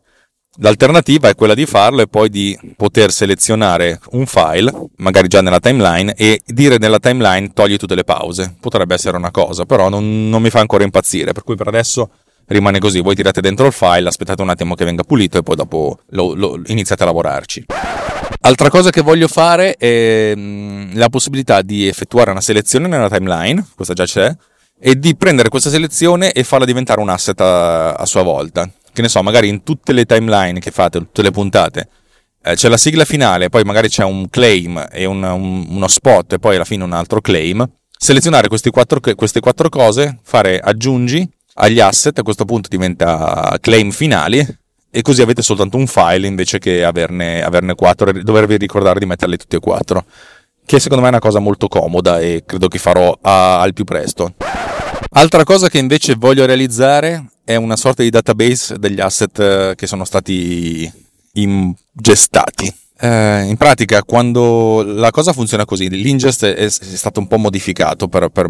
L'alternativa 0.58 1.30
è 1.30 1.36
quella 1.36 1.54
di 1.54 1.66
farlo 1.66 2.02
e 2.02 2.08
poi 2.08 2.30
di 2.30 2.60
poter 2.76 3.14
selezionare 3.14 4.02
un 4.12 4.26
file, 4.26 4.90
magari 4.98 5.30
già 5.30 5.42
nella 5.42 5.62
timeline, 5.62 6.14
e 6.14 6.42
dire 6.46 6.78
nella 6.78 7.00
timeline 7.00 7.54
togli 7.54 7.78
tutte 7.78 7.96
le 7.96 8.04
pause. 8.04 8.58
Potrebbe 8.60 8.94
essere 8.94 9.16
una 9.16 9.32
cosa, 9.32 9.64
però 9.66 9.88
non, 9.88 10.28
non 10.30 10.42
mi 10.42 10.50
fa 10.50 10.60
ancora 10.60 10.84
impazzire, 10.84 11.32
per 11.32 11.44
cui 11.44 11.56
per 11.56 11.70
adesso 11.70 12.10
rimane 12.48 12.80
così. 12.80 13.00
Voi 13.00 13.16
tirate 13.16 13.40
dentro 13.40 13.66
il 13.66 13.72
file, 13.72 14.10
aspettate 14.10 14.42
un 14.42 14.50
attimo 14.50 14.76
che 14.76 14.84
venga 14.84 15.04
pulito 15.04 15.38
e 15.38 15.42
poi 15.42 15.56
dopo 15.56 16.00
lo, 16.10 16.34
lo, 16.34 16.62
iniziate 16.66 17.04
a 17.04 17.06
lavorarci. 17.06 17.66
Altra 18.42 18.70
cosa 18.70 18.90
che 18.90 19.02
voglio 19.02 19.30
fare 19.30 19.76
è 19.76 20.34
mm, 20.36 20.96
la 20.96 21.08
possibilità 21.08 21.62
di 21.62 21.88
effettuare 21.88 22.30
una 22.30 22.42
selezione 22.42 22.90
nella 22.90 23.10
timeline, 23.10 23.66
questa 23.74 23.94
già 23.94 24.04
c'è, 24.04 24.36
e 24.78 25.00
di 25.00 25.16
prendere 25.16 25.48
questa 25.48 25.70
selezione 25.70 26.34
e 26.34 26.44
farla 26.44 26.66
diventare 26.66 27.00
un 27.00 27.08
asset 27.08 27.40
a, 27.40 27.94
a 27.94 28.06
sua 28.06 28.24
volta 28.24 28.70
che 28.94 29.02
ne 29.02 29.10
so, 29.10 29.22
magari 29.24 29.48
in 29.48 29.64
tutte 29.64 29.94
le 29.94 30.06
timeline 30.06 30.60
che 30.60 30.72
fate, 30.72 31.00
tutte 31.00 31.22
le 31.22 31.32
puntate, 31.32 31.90
eh, 32.44 32.56
c'è 32.56 32.70
la 32.70 32.78
sigla 32.78 33.06
finale, 33.06 33.50
poi 33.50 33.64
magari 33.64 33.88
c'è 33.88 34.04
un 34.04 34.30
claim 34.30 34.88
e 34.92 35.06
un, 35.06 35.22
un, 35.24 35.66
uno 35.70 35.88
spot 35.88 36.34
e 36.34 36.40
poi 36.40 36.56
alla 36.56 36.66
fine 36.66 36.84
un 36.84 36.94
altro 36.94 37.22
claim. 37.22 37.68
Selezionare 37.98 38.48
quattro, 38.48 39.00
queste 39.00 39.40
quattro 39.40 39.70
cose, 39.70 40.20
fare 40.24 40.60
aggiungi 40.60 41.30
agli 41.56 41.80
asset, 41.80 42.18
a 42.18 42.24
questo 42.24 42.46
punto 42.46 42.68
diventa 42.68 43.58
claim 43.62 43.92
finali 43.92 44.46
e 44.90 45.02
così 45.02 45.22
avete 45.22 45.42
soltanto 45.42 45.78
un 45.78 45.88
file 45.88 46.28
invece 46.28 46.58
che 46.58 46.84
averne, 46.84 47.44
averne 47.44 47.76
quattro 47.76 48.10
e 48.10 48.24
dovervi 48.24 48.58
ricordare 48.58 49.00
di 49.00 49.06
metterli 49.06 49.38
tutti 49.38 49.56
e 49.56 49.60
quattro. 49.60 50.04
Che 50.66 50.80
secondo 50.80 51.04
me 51.04 51.10
è 51.10 51.12
una 51.12 51.22
cosa 51.22 51.40
molto 51.40 51.68
comoda 51.68 52.20
e 52.20 52.44
credo 52.46 52.68
che 52.68 52.78
farò 52.78 53.18
a, 53.22 53.62
al 53.62 53.74
più 53.74 53.84
presto. 53.84 54.34
Altra 55.12 55.44
cosa 55.44 55.70
che 55.70 55.78
invece 55.78 56.16
voglio 56.16 56.46
realizzare 56.46 57.31
è 57.44 57.56
una 57.56 57.76
sorta 57.76 58.04
di 58.04 58.10
database 58.10 58.78
degli 58.78 59.00
asset 59.00 59.40
eh, 59.40 59.74
che 59.76 59.88
sono 59.88 60.06
stati 60.06 60.92
ingestati. 61.34 62.74
Eh, 63.04 63.44
in 63.48 63.58
pratica, 63.58 64.04
quando 64.04 64.84
la 64.84 65.10
cosa 65.10 65.34
funziona 65.34 65.66
così, 65.66 65.90
l'ingest 65.90 66.46
è, 66.46 66.70
stato 66.70 67.20
un 67.20 67.28
po' 67.28 67.38
modificato 67.38 68.08
per, 68.08 68.30
per, 68.30 68.48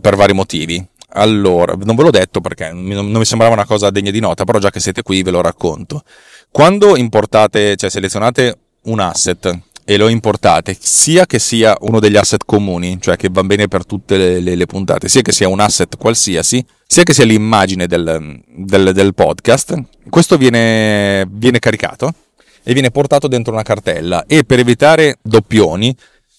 per, 0.00 0.16
vari 0.16 0.32
motivi. 0.32 0.84
Allora, 1.14 1.74
non 1.84 1.94
ve 1.94 2.02
l'ho 2.02 2.10
detto 2.10 2.40
perché 2.40 2.72
non 2.72 3.06
mi 3.06 3.24
sembrava 3.24 3.52
una 3.52 3.66
cosa 3.66 3.90
degna 3.90 4.10
di 4.10 4.18
nota, 4.18 4.44
però 4.44 4.58
già 4.58 4.70
che 4.70 4.80
siete 4.80 5.02
qui 5.02 5.22
ve 5.22 5.30
lo 5.30 5.40
racconto. 5.42 6.02
Quando 6.50 6.96
importate, 6.96 7.76
cioè 7.76 7.90
selezionate 7.90 8.58
un 8.84 8.98
asset 8.98 9.60
e 9.84 9.96
lo 9.96 10.08
importate, 10.08 10.76
sia 10.78 11.26
che 11.26 11.38
sia 11.38 11.76
uno 11.80 12.00
degli 12.00 12.16
asset 12.16 12.42
comuni, 12.44 12.98
cioè 13.00 13.16
che 13.16 13.28
va 13.30 13.42
bene 13.42 13.68
per 13.68 13.84
tutte 13.84 14.16
le, 14.16 14.40
le, 14.40 14.54
le 14.54 14.66
puntate, 14.66 15.08
sia 15.08 15.22
che 15.22 15.32
sia 15.32 15.48
un 15.48 15.60
asset 15.60 15.96
qualsiasi, 15.96 16.64
sia 16.86 17.02
che 17.02 17.12
sia 17.12 17.24
l'immagine 17.24 17.86
del, 17.86 18.40
del, 18.48 18.92
del 18.92 19.14
podcast, 19.14 19.74
questo 20.08 20.36
viene, 20.36 21.26
viene 21.30 21.58
caricato 21.58 22.12
e 22.62 22.72
viene 22.72 22.90
portato 22.90 23.26
dentro 23.28 23.52
una 23.52 23.62
cartella. 23.62 24.24
E 24.26 24.44
per 24.44 24.58
evitare 24.60 25.18
doppioni 25.22 25.94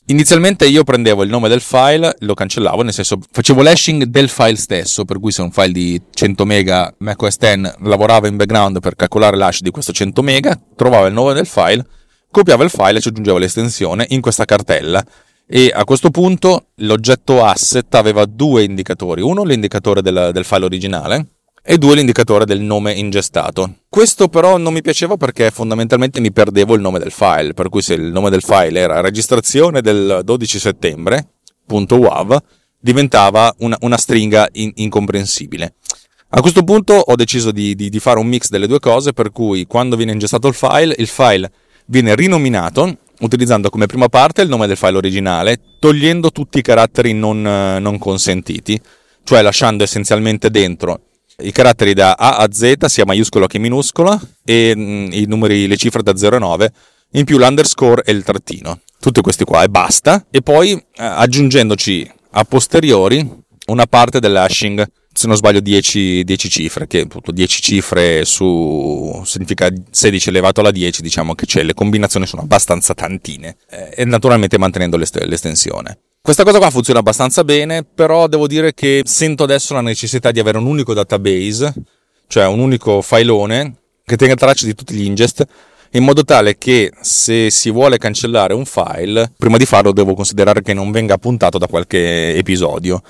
Inizialmente 0.07 0.65
io 0.65 0.83
prendevo 0.83 1.23
il 1.23 1.29
nome 1.29 1.47
del 1.47 1.61
file, 1.61 2.13
lo 2.19 2.33
cancellavo, 2.33 2.81
nel 2.81 2.91
senso 2.91 3.19
facevo 3.31 3.61
l'hashing 3.61 4.03
del 4.03 4.27
file 4.27 4.57
stesso, 4.57 5.05
per 5.05 5.17
cui 5.17 5.31
se 5.31 5.41
un 5.41 5.49
file 5.49 5.71
di 5.71 6.01
100 6.11 6.43
mega 6.43 6.93
macOS 6.97 7.37
10 7.37 7.75
lavorava 7.83 8.27
in 8.27 8.35
background 8.35 8.81
per 8.81 8.97
calcolare 8.97 9.37
l'hash 9.37 9.61
di 9.61 9.71
questo 9.71 9.93
100 9.93 10.21
mega, 10.21 10.59
trovava 10.75 11.07
il 11.07 11.13
nome 11.13 11.31
del 11.31 11.45
file, 11.45 11.85
copiava 12.33 12.63
il 12.63 12.71
file 12.71 12.97
e 12.97 12.99
ci 12.99 13.09
aggiungeva 13.09 13.37
l'estensione 13.37 14.07
in 14.09 14.19
questa 14.19 14.43
cartella 14.43 15.05
e 15.45 15.71
a 15.73 15.83
questo 15.83 16.09
punto 16.09 16.69
l'oggetto 16.77 17.43
asset 17.43 17.93
aveva 17.93 18.25
due 18.25 18.63
indicatori, 18.63 19.21
uno 19.21 19.43
l'indicatore 19.43 20.01
del, 20.01 20.31
del 20.33 20.43
file 20.43 20.65
originale 20.65 21.27
e 21.63 21.77
due 21.77 21.95
l'indicatore 21.95 22.45
del 22.45 22.59
nome 22.59 22.93
ingestato. 22.93 23.75
Questo 23.87 24.29
però 24.29 24.57
non 24.57 24.73
mi 24.73 24.81
piaceva 24.81 25.15
perché 25.15 25.51
fondamentalmente 25.51 26.19
mi 26.19 26.31
perdevo 26.31 26.73
il 26.73 26.81
nome 26.81 26.97
del 26.97 27.11
file, 27.11 27.53
per 27.53 27.69
cui 27.69 27.83
se 27.83 27.93
il 27.93 28.11
nome 28.11 28.31
del 28.31 28.41
file 28.41 28.79
era 28.79 28.99
registrazione 28.99 29.81
del 29.81 30.21
12 30.23 30.59
settembre.wav 30.59 32.37
diventava 32.79 33.53
una, 33.59 33.77
una 33.81 33.97
stringa 33.97 34.49
in, 34.53 34.71
incomprensibile. 34.75 35.75
A 36.29 36.41
questo 36.41 36.63
punto 36.63 36.95
ho 36.95 37.15
deciso 37.15 37.51
di, 37.51 37.75
di, 37.75 37.89
di, 37.89 37.99
fare 37.99 38.17
un 38.17 38.25
mix 38.25 38.49
delle 38.49 38.65
due 38.65 38.79
cose, 38.79 39.13
per 39.13 39.31
cui 39.31 39.67
quando 39.67 39.95
viene 39.95 40.13
ingestato 40.13 40.47
il 40.47 40.55
file, 40.55 40.95
il 40.97 41.07
file 41.07 41.51
viene 41.85 42.15
rinominato 42.15 42.97
utilizzando 43.19 43.69
come 43.69 43.85
prima 43.85 44.09
parte 44.09 44.41
il 44.41 44.49
nome 44.49 44.67
del 44.67 44.77
file 44.77 44.97
originale, 44.97 45.59
togliendo 45.79 46.31
tutti 46.31 46.59
i 46.59 46.61
caratteri 46.61 47.13
non, 47.13 47.41
non 47.41 47.97
consentiti, 47.97 48.79
cioè 49.23 49.41
lasciando 49.41 49.83
essenzialmente 49.83 50.49
dentro 50.49 50.99
i 51.39 51.51
caratteri 51.51 51.93
da 51.93 52.13
A 52.13 52.37
a 52.37 52.51
Z, 52.51 52.85
sia 52.85 53.05
maiuscola 53.05 53.47
che 53.47 53.57
minuscola, 53.57 54.19
e 54.43 54.75
mh, 54.75 54.81
mm, 54.81 55.23
numeri, 55.25 55.67
le 55.67 55.77
cifre 55.77 56.03
da 56.03 56.15
0 56.15 56.35
a 56.35 56.39
9, 56.39 56.71
in 57.11 57.25
più 57.25 57.37
l'underscore 57.37 58.03
e 58.05 58.11
il 58.11 58.23
trattino. 58.23 58.81
Tutti 58.99 59.21
questi 59.21 59.43
qua 59.43 59.63
e 59.63 59.69
basta. 59.69 60.25
E 60.29 60.41
poi 60.41 60.73
eh, 60.73 60.83
aggiungendoci 60.95 62.09
a 62.31 62.43
posteriori 62.43 63.27
una 63.67 63.85
parte 63.85 64.19
dell'hashing, 64.19 64.85
se 65.23 65.27
non 65.29 65.37
sbaglio 65.37 65.61
10, 65.61 66.25
10 66.25 66.49
cifre, 66.49 66.85
che 66.85 67.01
appunto 67.01 67.31
10 67.31 67.61
cifre 67.61 68.25
su 68.25 69.21
significa 69.23 69.71
16 69.89 70.29
elevato 70.29 70.59
alla 70.59 70.71
10, 70.71 71.01
diciamo 71.01 71.33
che 71.33 71.45
c'è, 71.45 71.63
le 71.63 71.73
combinazioni 71.73 72.27
sono 72.27 72.41
abbastanza 72.41 72.93
tantine, 72.93 73.55
eh, 73.69 73.93
e 73.95 74.05
naturalmente 74.05 74.57
mantenendo 74.57 74.97
l'est- 74.97 75.23
l'estensione. 75.23 75.97
Questa 76.21 76.43
cosa 76.43 76.57
qua 76.57 76.69
funziona 76.69 76.99
abbastanza 76.99 77.45
bene, 77.45 77.83
però 77.83 78.27
devo 78.27 78.47
dire 78.47 78.73
che 78.73 79.03
sento 79.05 79.43
adesso 79.43 79.73
la 79.73 79.81
necessità 79.81 80.31
di 80.31 80.41
avere 80.41 80.57
un 80.57 80.65
unico 80.65 80.93
database, 80.93 81.73
cioè 82.27 82.45
un 82.45 82.59
unico 82.59 83.01
filone 83.01 83.75
che 84.03 84.17
tenga 84.17 84.35
traccia 84.35 84.65
di 84.65 84.75
tutti 84.75 84.93
gli 84.93 85.05
ingest, 85.05 85.45
in 85.91 86.03
modo 86.03 86.25
tale 86.25 86.57
che 86.57 86.91
se 86.99 87.49
si 87.49 87.71
vuole 87.71 87.97
cancellare 87.97 88.53
un 88.53 88.65
file, 88.65 89.31
prima 89.37 89.55
di 89.55 89.65
farlo 89.65 89.93
devo 89.93 90.15
considerare 90.15 90.61
che 90.61 90.73
non 90.73 90.91
venga 90.91 91.17
puntato 91.17 91.57
da 91.57 91.67
qualche 91.67 92.35
episodio. 92.35 93.01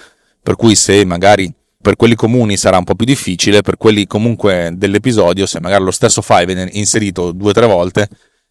Per 0.43 0.55
cui 0.57 0.75
se 0.75 1.05
magari 1.05 1.51
per 1.83 1.97
quelli 1.97 2.15
comuni 2.15 2.55
sarà 2.55 2.77
un 2.77 2.85
po' 2.85 2.95
più 2.95 3.05
difficile, 3.05 3.61
per 3.61 3.75
quelli 3.75 4.07
comunque 4.07 4.71
dell'episodio, 4.73 5.45
se 5.45 5.59
magari 5.59 5.83
lo 5.83 5.91
stesso 5.91 6.21
file 6.21 6.45
viene 6.45 6.69
inserito 6.71 7.33
due 7.33 7.49
o 7.49 7.53
tre 7.53 7.65
volte, 7.65 8.07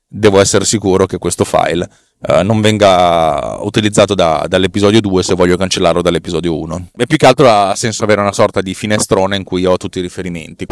devo 0.06 0.38
essere 0.38 0.66
sicuro 0.66 1.06
che 1.06 1.16
questo 1.16 1.44
file 1.44 1.88
uh, 2.28 2.42
non 2.42 2.60
venga 2.60 3.56
utilizzato 3.62 4.14
da, 4.14 4.44
dall'episodio 4.46 5.00
2 5.00 5.22
se 5.22 5.34
voglio 5.34 5.56
cancellarlo 5.56 6.02
dall'episodio 6.02 6.58
1. 6.58 6.88
E 6.94 7.06
più 7.06 7.16
che 7.16 7.24
altro 7.24 7.48
ha 7.48 7.74
senso 7.74 8.04
avere 8.04 8.20
una 8.20 8.34
sorta 8.34 8.60
di 8.60 8.74
finestrone 8.74 9.36
in 9.36 9.44
cui 9.44 9.64
ho 9.64 9.78
tutti 9.78 9.98
i 9.98 10.02
riferimenti. 10.02 10.66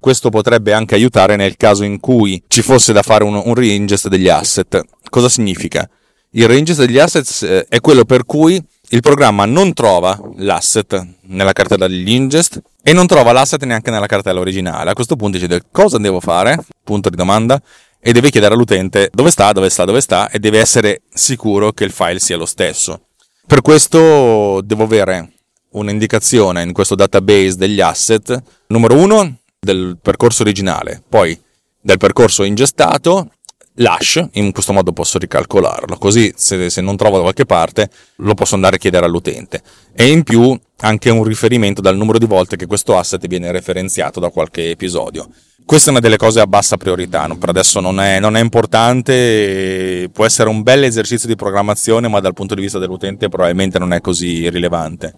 Questo 0.00 0.30
potrebbe 0.30 0.72
anche 0.72 0.94
aiutare 0.94 1.36
nel 1.36 1.58
caso 1.58 1.84
in 1.84 2.00
cui 2.00 2.42
ci 2.48 2.62
fosse 2.62 2.94
da 2.94 3.02
fare 3.02 3.22
un, 3.22 3.34
un 3.34 3.54
reingest 3.54 4.08
degli 4.08 4.30
asset. 4.30 4.80
Cosa 5.10 5.28
significa? 5.28 5.86
Il 6.30 6.48
reingest 6.48 6.80
degli 6.80 6.98
assets 6.98 7.42
eh, 7.42 7.66
è 7.68 7.80
quello 7.80 8.06
per 8.06 8.24
cui 8.24 8.58
il 8.92 9.00
programma 9.00 9.46
non 9.46 9.72
trova 9.72 10.18
l'asset 10.36 11.06
nella 11.22 11.52
cartella 11.52 11.88
degli 11.88 12.10
ingest 12.10 12.60
e 12.82 12.92
non 12.92 13.06
trova 13.06 13.32
l'asset 13.32 13.64
neanche 13.64 13.90
nella 13.90 14.06
cartella 14.06 14.38
originale. 14.38 14.90
A 14.90 14.94
questo 14.94 15.16
punto 15.16 15.38
dice 15.38 15.64
cosa 15.70 15.96
devo 15.96 16.20
fare? 16.20 16.58
Punto 16.84 17.08
di 17.08 17.16
domanda 17.16 17.60
e 17.98 18.12
deve 18.12 18.28
chiedere 18.28 18.52
all'utente 18.52 19.08
dove 19.10 19.30
sta, 19.30 19.52
dove 19.52 19.70
sta, 19.70 19.86
dove 19.86 20.02
sta 20.02 20.28
e 20.28 20.38
deve 20.38 20.58
essere 20.58 21.02
sicuro 21.10 21.72
che 21.72 21.84
il 21.84 21.90
file 21.90 22.18
sia 22.18 22.36
lo 22.36 22.44
stesso. 22.44 23.06
Per 23.46 23.62
questo 23.62 24.60
devo 24.62 24.84
avere 24.84 25.32
un'indicazione 25.70 26.62
in 26.62 26.74
questo 26.74 26.94
database 26.94 27.56
degli 27.56 27.80
asset, 27.80 28.42
numero 28.66 28.94
uno 28.96 29.38
del 29.58 29.96
percorso 30.02 30.42
originale, 30.42 31.02
poi 31.08 31.40
del 31.80 31.96
percorso 31.96 32.42
ingestato, 32.42 33.30
l'hash, 33.74 34.22
in 34.32 34.52
questo 34.52 34.72
modo 34.72 34.92
posso 34.92 35.18
ricalcolarlo, 35.18 35.96
così 35.96 36.32
se, 36.36 36.68
se, 36.68 36.80
non 36.80 36.96
trovo 36.96 37.16
da 37.16 37.22
qualche 37.22 37.46
parte 37.46 37.88
lo 38.16 38.34
posso 38.34 38.54
andare 38.54 38.76
a 38.76 38.78
chiedere 38.78 39.06
all'utente. 39.06 39.62
E 39.94 40.08
in 40.08 40.22
più 40.22 40.58
anche 40.80 41.10
un 41.10 41.24
riferimento 41.24 41.80
dal 41.80 41.96
numero 41.96 42.18
di 42.18 42.26
volte 42.26 42.56
che 42.56 42.66
questo 42.66 42.98
asset 42.98 43.26
viene 43.26 43.52
referenziato 43.52 44.20
da 44.20 44.30
qualche 44.30 44.70
episodio. 44.70 45.28
Questa 45.64 45.88
è 45.88 45.90
una 45.92 46.00
delle 46.00 46.16
cose 46.16 46.40
a 46.40 46.46
bassa 46.46 46.76
priorità, 46.76 47.28
per 47.38 47.50
adesso 47.50 47.78
non 47.78 48.00
è, 48.00 48.18
non 48.18 48.36
è, 48.36 48.40
importante, 48.40 50.10
può 50.12 50.24
essere 50.26 50.48
un 50.48 50.62
bel 50.62 50.84
esercizio 50.84 51.28
di 51.28 51.36
programmazione, 51.36 52.08
ma 52.08 52.18
dal 52.20 52.34
punto 52.34 52.54
di 52.54 52.62
vista 52.62 52.80
dell'utente 52.80 53.28
probabilmente 53.28 53.78
non 53.78 53.92
è 53.92 54.00
così 54.00 54.50
rilevante. 54.50 55.14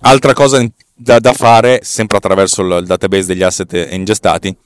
Altra 0.00 0.32
cosa 0.32 0.66
da, 0.94 1.18
da 1.18 1.34
fare, 1.34 1.80
sempre 1.82 2.16
attraverso 2.16 2.62
il 2.62 2.86
database 2.86 3.26
degli 3.26 3.42
asset 3.42 3.88
ingestati, 3.90 4.56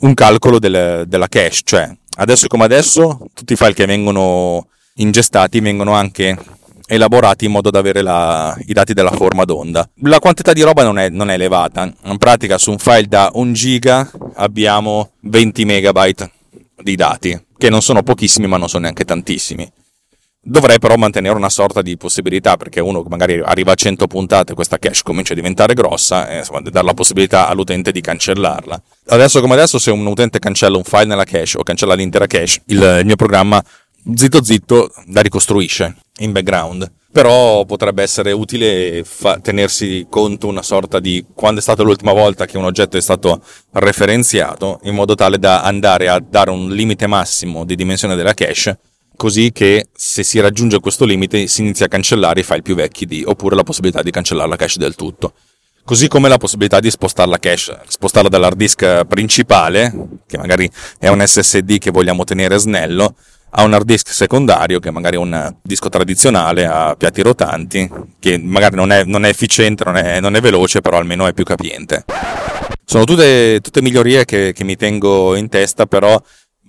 un 0.00 0.14
calcolo 0.14 0.58
del, 0.58 1.04
della 1.06 1.26
cache, 1.26 1.60
cioè 1.64 1.90
adesso 2.16 2.46
come 2.46 2.64
adesso 2.64 3.26
tutti 3.34 3.52
i 3.52 3.56
file 3.56 3.74
che 3.74 3.86
vengono 3.86 4.68
ingestati 4.94 5.60
vengono 5.60 5.92
anche 5.92 6.36
elaborati 6.86 7.44
in 7.44 7.52
modo 7.52 7.70
da 7.70 7.78
avere 7.78 8.02
la, 8.02 8.56
i 8.66 8.72
dati 8.72 8.92
della 8.92 9.12
forma 9.12 9.44
d'onda. 9.44 9.88
La 10.02 10.18
quantità 10.18 10.52
di 10.52 10.62
roba 10.62 10.82
non 10.82 10.98
è, 10.98 11.08
non 11.08 11.30
è, 11.30 11.34
elevata, 11.34 11.90
in 12.04 12.18
pratica 12.18 12.58
su 12.58 12.72
un 12.72 12.78
file 12.78 13.06
da 13.06 13.30
1 13.32 13.52
giga 13.52 14.10
abbiamo 14.34 15.12
20 15.20 15.64
megabyte 15.64 16.30
di 16.82 16.96
dati, 16.96 17.40
che 17.56 17.70
non 17.70 17.80
sono 17.80 18.02
pochissimi 18.02 18.48
ma 18.48 18.56
non 18.56 18.68
sono 18.68 18.82
neanche 18.82 19.04
tantissimi. 19.04 19.70
Dovrei 20.42 20.78
però 20.78 20.96
mantenere 20.96 21.36
una 21.36 21.50
sorta 21.50 21.82
di 21.82 21.98
possibilità 21.98 22.56
perché 22.56 22.80
uno 22.80 23.04
magari 23.08 23.40
arriva 23.40 23.72
a 23.72 23.74
100 23.74 24.06
puntate, 24.06 24.54
questa 24.54 24.78
cache 24.78 25.00
comincia 25.02 25.34
a 25.34 25.36
diventare 25.36 25.74
grossa 25.74 26.28
e 26.28 26.38
insomma 26.38 26.60
dare 26.62 26.86
la 26.86 26.94
possibilità 26.94 27.46
all'utente 27.46 27.92
di 27.92 28.00
cancellarla. 28.00 28.82
Adesso 29.08 29.42
come 29.42 29.52
adesso 29.52 29.78
se 29.78 29.90
un 29.90 30.06
utente 30.06 30.38
cancella 30.38 30.78
un 30.78 30.82
file 30.82 31.04
nella 31.04 31.24
cache 31.24 31.58
o 31.58 31.62
cancella 31.62 31.92
l'intera 31.92 32.26
cache, 32.26 32.62
il, 32.66 32.98
il 33.00 33.04
mio 33.04 33.16
programma 33.16 33.62
zitto 34.14 34.42
zitto 34.42 34.90
la 35.12 35.20
ricostruisce 35.20 35.96
in 36.20 36.32
background. 36.32 36.90
Però 37.12 37.64
potrebbe 37.66 38.02
essere 38.02 38.32
utile 38.32 39.02
fa- 39.04 39.40
tenersi 39.40 40.06
conto 40.08 40.46
una 40.46 40.62
sorta 40.62 41.00
di 41.00 41.26
quando 41.34 41.58
è 41.58 41.62
stata 41.62 41.82
l'ultima 41.82 42.12
volta 42.12 42.46
che 42.46 42.56
un 42.56 42.64
oggetto 42.64 42.96
è 42.96 43.00
stato 43.00 43.42
referenziato, 43.72 44.78
in 44.84 44.94
modo 44.94 45.14
tale 45.16 45.38
da 45.38 45.62
andare 45.62 46.08
a 46.08 46.18
dare 46.18 46.50
un 46.50 46.70
limite 46.70 47.06
massimo 47.08 47.64
di 47.64 47.74
dimensione 47.74 48.14
della 48.14 48.32
cache, 48.32 48.78
così 49.16 49.52
che 49.52 49.86
se 49.92 50.22
si 50.22 50.40
raggiunge 50.40 50.80
questo 50.80 51.04
limite 51.04 51.46
si 51.46 51.62
inizia 51.62 51.86
a 51.86 51.88
cancellare 51.88 52.40
i 52.40 52.44
file 52.44 52.62
più 52.62 52.74
vecchi 52.74 53.06
di, 53.06 53.22
oppure 53.24 53.54
la 53.56 53.62
possibilità 53.62 54.02
di 54.02 54.10
cancellare 54.10 54.48
la 54.48 54.56
cache 54.56 54.78
del 54.78 54.94
tutto. 54.94 55.34
Così 55.84 56.08
come 56.08 56.28
la 56.28 56.36
possibilità 56.36 56.78
di 56.78 56.90
spostare 56.90 57.30
la 57.30 57.38
cache, 57.38 57.80
spostarla 57.86 58.28
dall'hard 58.28 58.56
disk 58.56 59.04
principale, 59.06 59.92
che 60.26 60.38
magari 60.38 60.70
è 60.98 61.08
un 61.08 61.24
SSD 61.26 61.78
che 61.78 61.90
vogliamo 61.90 62.24
tenere 62.24 62.58
snello, 62.58 63.14
a 63.50 63.64
un 63.64 63.74
hard 63.74 63.84
disk 63.84 64.12
secondario 64.12 64.78
che 64.78 64.90
magari 64.90 65.16
è 65.16 65.18
un 65.18 65.56
disco 65.62 65.88
tradizionale 65.88 66.66
a 66.66 66.94
piatti 66.96 67.22
rotanti, 67.22 67.90
che 68.18 68.38
magari 68.38 68.76
non 68.76 68.92
è, 68.92 69.04
non 69.04 69.24
è 69.24 69.28
efficiente, 69.28 69.84
non 69.84 69.96
è, 69.96 70.20
non 70.20 70.36
è, 70.36 70.40
veloce, 70.40 70.80
però 70.80 70.98
almeno 70.98 71.26
è 71.26 71.32
più 71.32 71.44
capiente. 71.44 72.04
Sono 72.84 73.04
tutte, 73.04 73.60
tutte 73.60 73.82
migliorie 73.82 74.24
che, 74.24 74.52
che, 74.52 74.64
mi 74.64 74.76
tengo 74.76 75.34
in 75.34 75.48
testa, 75.48 75.86
però 75.86 76.20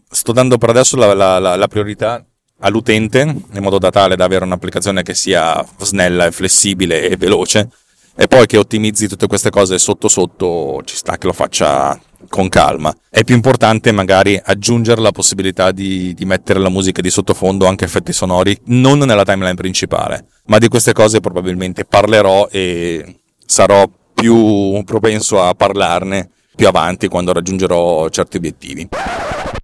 sto 0.10 0.32
dando 0.32 0.58
per 0.58 0.70
adesso 0.70 0.96
la, 0.96 1.14
la, 1.14 1.40
la, 1.40 1.56
la 1.56 1.68
priorità 1.68 2.24
all'utente 2.62 3.22
in 3.22 3.62
modo 3.62 3.78
da 3.78 3.90
tale 3.90 4.16
da 4.16 4.26
avere 4.26 4.46
un'applicazione 4.46 5.04
che 5.04 5.14
sia 5.14 5.64
snella 5.78 6.26
e 6.26 6.32
flessibile 6.32 7.10
e 7.10 7.18
veloce 7.18 7.70
e 8.16 8.28
poi 8.28 8.46
che 8.46 8.58
ottimizzi 8.58 9.08
tutte 9.08 9.28
queste 9.28 9.50
cose 9.50 9.78
sotto 9.80 10.08
sotto 10.08 10.82
ci 10.84 10.96
sta 10.96 11.18
che 11.18 11.28
lo 11.28 11.34
faccia 11.34 12.00
con 12.30 12.50
calma. 12.50 12.94
È 13.10 13.24
più 13.24 13.36
importante 13.36 13.92
magari 13.92 14.40
aggiungere 14.44 15.02
la 15.02 15.12
possibilità 15.12 15.72
di, 15.72 16.14
di, 16.14 16.26
mettere 16.26 16.60
la 16.60 16.70
musica 16.70 17.02
di 17.02 17.10
sottofondo, 17.10 17.66
anche 17.66 17.86
effetti 17.86 18.14
sonori, 18.14 18.58
non 18.66 19.00
nella 19.00 19.24
timeline 19.24 19.56
principale, 19.56 20.26
ma 20.46 20.58
di 20.58 20.68
queste 20.68 20.94
cose 20.94 21.20
probabilmente 21.20 21.86
parlerò 21.86 22.48
e 22.52 23.22
sarò 23.46 23.90
più 24.14 24.82
propenso 24.86 25.42
a 25.42 25.54
parlarne 25.54 26.30
più 26.56 26.68
avanti 26.68 27.08
quando 27.08 27.34
raggiungerò 27.34 28.08
certi 28.10 28.38
obiettivi. 28.38 28.88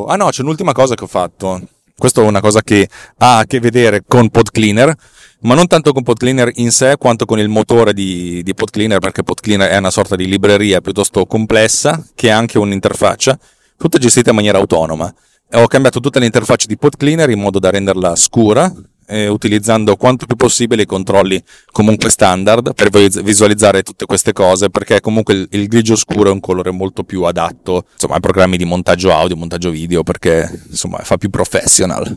Ah 0.08 0.16
no, 0.16 0.30
c'è 0.30 0.42
un'ultima 0.42 0.72
cosa 0.72 0.96
che 0.96 1.04
ho 1.04 1.08
fatto. 1.08 1.62
Questa 1.98 2.22
è 2.22 2.26
una 2.26 2.42
cosa 2.42 2.62
che 2.62 2.88
ha 3.18 3.40
a 3.40 3.46
che 3.46 3.60
vedere 3.60 4.04
con 4.08 4.30
Pod 4.30 4.52
Cleaner 4.52 4.96
ma 5.42 5.54
non 5.54 5.68
tanto 5.68 5.94
con 5.94 6.04
PodCleaner 6.04 6.52
in 6.56 6.72
sé 6.72 6.96
quanto 6.98 7.26
con 7.26 7.40
il 7.40 7.48
motore 7.50 7.94
di, 7.94 8.42
di 8.44 8.54
PodCleaner, 8.56 9.00
perché 9.00 9.24
PodCleaner 9.24 9.70
è 9.70 9.78
una 9.78 9.92
sorta 9.92 10.16
di 10.16 10.28
libreria 10.28 10.82
piuttosto 10.82 11.26
complessa 11.26 12.04
che 12.16 12.32
ha 12.32 12.38
anche 12.38 12.58
un'interfaccia, 12.58 13.38
tutta 13.78 14.00
gestita 14.00 14.32
in 14.32 14.36
maniera 14.36 14.58
autonoma. 14.58 15.14
Ho 15.54 15.68
cambiato 15.68 16.00
tutta 16.00 16.20
l'interfaccia 16.20 16.66
di 16.66 16.78
PodCleaner 16.78 17.30
in 17.30 17.40
modo 17.40 17.60
da 17.60 17.70
renderla 17.70 18.16
scura, 18.16 18.72
eh, 19.08 19.28
utilizzando 19.28 19.96
quanto 19.96 20.26
più 20.26 20.36
possibile 20.36 20.84
i 20.84 20.86
controlli 20.86 21.42
comunque 21.72 22.10
standard 22.10 22.74
per 22.74 22.90
visualizzare 22.90 23.84
tutte 23.84 24.06
queste 24.06 24.34
cose 24.34 24.70
perché 24.70 25.00
comunque 25.00 25.34
il, 25.34 25.48
il 25.52 25.68
grigio 25.68 25.96
scuro 25.96 26.30
è 26.30 26.32
un 26.34 26.40
colore 26.40 26.72
molto 26.72 27.04
più 27.04 27.24
adatto 27.24 27.86
insomma 27.94 28.16
ai 28.16 28.22
programmi 28.22 28.58
di 28.58 28.66
montaggio 28.66 29.14
audio, 29.14 29.36
montaggio 29.36 29.70
video 29.70 30.04
perché 30.04 30.64
insomma 30.70 30.98
fa 31.00 31.18
più 31.18 31.30
professional. 31.30 32.16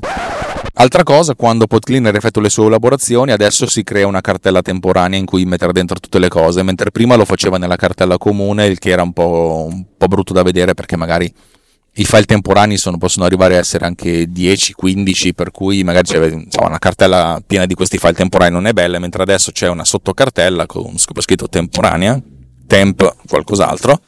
Altra 0.74 1.02
cosa, 1.02 1.34
quando 1.34 1.66
PodCleaner 1.66 2.14
effettua 2.14 2.40
le 2.40 2.48
sue 2.48 2.66
elaborazioni, 2.66 3.32
adesso 3.32 3.66
si 3.66 3.82
crea 3.82 4.06
una 4.06 4.20
cartella 4.22 4.62
temporanea 4.62 5.18
in 5.18 5.26
cui 5.26 5.44
mettere 5.44 5.72
dentro 5.72 5.98
tutte 5.98 6.18
le 6.18 6.28
cose, 6.28 6.62
mentre 6.62 6.90
prima 6.90 7.16
lo 7.16 7.26
faceva 7.26 7.58
nella 7.58 7.76
cartella 7.76 8.16
comune, 8.16 8.66
il 8.66 8.78
che 8.78 8.90
era 8.90 9.02
un 9.02 9.12
po', 9.12 9.68
un 9.70 9.84
po 9.96 10.06
brutto 10.06 10.32
da 10.32 10.42
vedere 10.42 10.72
perché 10.72 10.96
magari 10.96 11.30
i 11.94 12.04
file 12.04 12.24
temporanei 12.24 12.76
sono, 12.76 12.98
possono 12.98 13.26
arrivare 13.26 13.56
a 13.56 13.58
essere 13.58 13.84
anche 13.84 14.30
10, 14.30 14.74
15, 14.74 15.34
per 15.34 15.50
cui 15.50 15.82
magari 15.82 16.06
c'è 16.06 16.24
insomma, 16.24 16.68
una 16.68 16.78
cartella 16.78 17.42
piena 17.44 17.66
di 17.66 17.74
questi 17.74 17.98
file 17.98 18.12
temporanei 18.12 18.52
non 18.52 18.66
è 18.66 18.72
bella, 18.72 18.98
mentre 18.98 19.22
adesso 19.22 19.50
c'è 19.50 19.68
una 19.68 19.84
sottocartella 19.84 20.66
con 20.66 20.96
scritto 20.96 21.48
temporanea, 21.48 22.20
temp 22.66 23.16
qualcos'altro, 23.26 24.00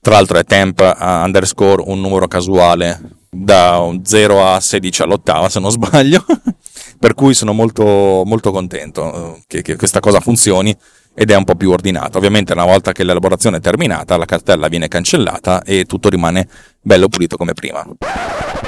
tra 0.00 0.14
l'altro 0.14 0.38
è 0.38 0.44
temp 0.44 0.80
underscore 1.00 1.82
un 1.86 2.00
numero 2.00 2.28
casuale 2.28 3.00
da 3.28 3.84
0 4.02 4.46
a 4.46 4.60
16 4.60 5.02
all'ottava 5.02 5.48
se 5.48 5.58
non 5.58 5.70
sbaglio, 5.70 6.24
per 6.98 7.14
cui 7.14 7.34
sono 7.34 7.52
molto, 7.52 8.22
molto 8.24 8.52
contento 8.52 9.34
eh, 9.36 9.42
che, 9.46 9.62
che 9.62 9.76
questa 9.76 10.00
cosa 10.00 10.20
funzioni 10.20 10.74
ed 11.18 11.30
è 11.30 11.34
un 11.34 11.44
po' 11.44 11.54
più 11.54 11.70
ordinato. 11.70 12.18
Ovviamente 12.18 12.52
una 12.52 12.66
volta 12.66 12.92
che 12.92 13.02
l'elaborazione 13.02 13.56
è 13.56 13.60
terminata, 13.60 14.18
la 14.18 14.26
cartella 14.26 14.68
viene 14.68 14.86
cancellata 14.86 15.62
e 15.62 15.84
tutto 15.86 16.10
rimane 16.10 16.46
bello 16.82 17.08
pulito 17.08 17.38
come 17.38 17.54
prima. 17.54 17.84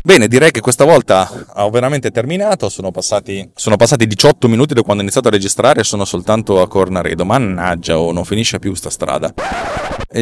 Bene, 0.02 0.28
direi 0.28 0.50
che 0.50 0.60
questa 0.60 0.84
volta 0.84 1.30
ho 1.56 1.68
veramente 1.68 2.10
terminato, 2.10 2.70
sono 2.70 2.90
passati, 2.90 3.50
sono 3.54 3.76
passati 3.76 4.06
18 4.06 4.48
minuti 4.48 4.72
da 4.72 4.80
quando 4.80 5.02
ho 5.02 5.04
iniziato 5.04 5.28
a 5.28 5.30
registrare 5.30 5.80
e 5.80 5.84
sono 5.84 6.06
soltanto 6.06 6.62
a 6.62 6.68
Cornaredo, 6.68 7.26
mannaggia, 7.26 7.98
oh, 7.98 8.12
non 8.12 8.24
finisce 8.24 8.58
più 8.58 8.72
sta 8.74 8.88
strada. 8.88 9.34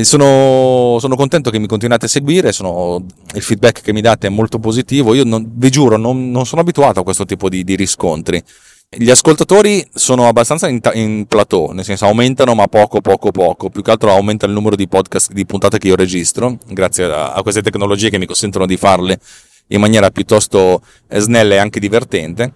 Sono, 0.02 0.96
sono 0.98 1.14
contento 1.14 1.50
che 1.50 1.60
mi 1.60 1.68
continuate 1.68 2.06
a 2.06 2.08
seguire, 2.08 2.50
sono, 2.50 3.06
il 3.34 3.42
feedback 3.42 3.82
che 3.82 3.92
mi 3.92 4.00
date 4.00 4.26
è 4.26 4.30
molto 4.30 4.58
positivo, 4.58 5.14
io 5.14 5.22
non, 5.22 5.48
vi 5.48 5.70
giuro 5.70 5.96
non, 5.96 6.32
non 6.32 6.44
sono 6.44 6.62
abituato 6.62 7.00
a 7.00 7.04
questo 7.04 7.24
tipo 7.24 7.48
di, 7.48 7.62
di 7.62 7.76
riscontri. 7.76 8.42
Gli 8.88 9.10
ascoltatori 9.10 9.84
sono 9.92 10.28
abbastanza 10.28 10.68
in, 10.68 10.80
in, 10.94 11.26
plateau, 11.26 11.72
nel 11.72 11.84
senso 11.84 12.06
aumentano 12.06 12.54
ma 12.54 12.68
poco 12.68 13.00
poco 13.00 13.32
poco, 13.32 13.68
più 13.68 13.82
che 13.82 13.90
altro 13.90 14.12
aumenta 14.12 14.46
il 14.46 14.52
numero 14.52 14.76
di 14.76 14.86
podcast, 14.86 15.32
di 15.32 15.44
puntate 15.44 15.78
che 15.78 15.88
io 15.88 15.96
registro, 15.96 16.56
grazie 16.68 17.04
a, 17.04 17.32
a 17.32 17.42
queste 17.42 17.62
tecnologie 17.62 18.10
che 18.10 18.18
mi 18.18 18.26
consentono 18.26 18.64
di 18.64 18.76
farle 18.76 19.18
in 19.68 19.80
maniera 19.80 20.10
piuttosto 20.10 20.82
eh, 21.08 21.18
snella 21.18 21.54
e 21.54 21.58
anche 21.58 21.80
divertente. 21.80 22.52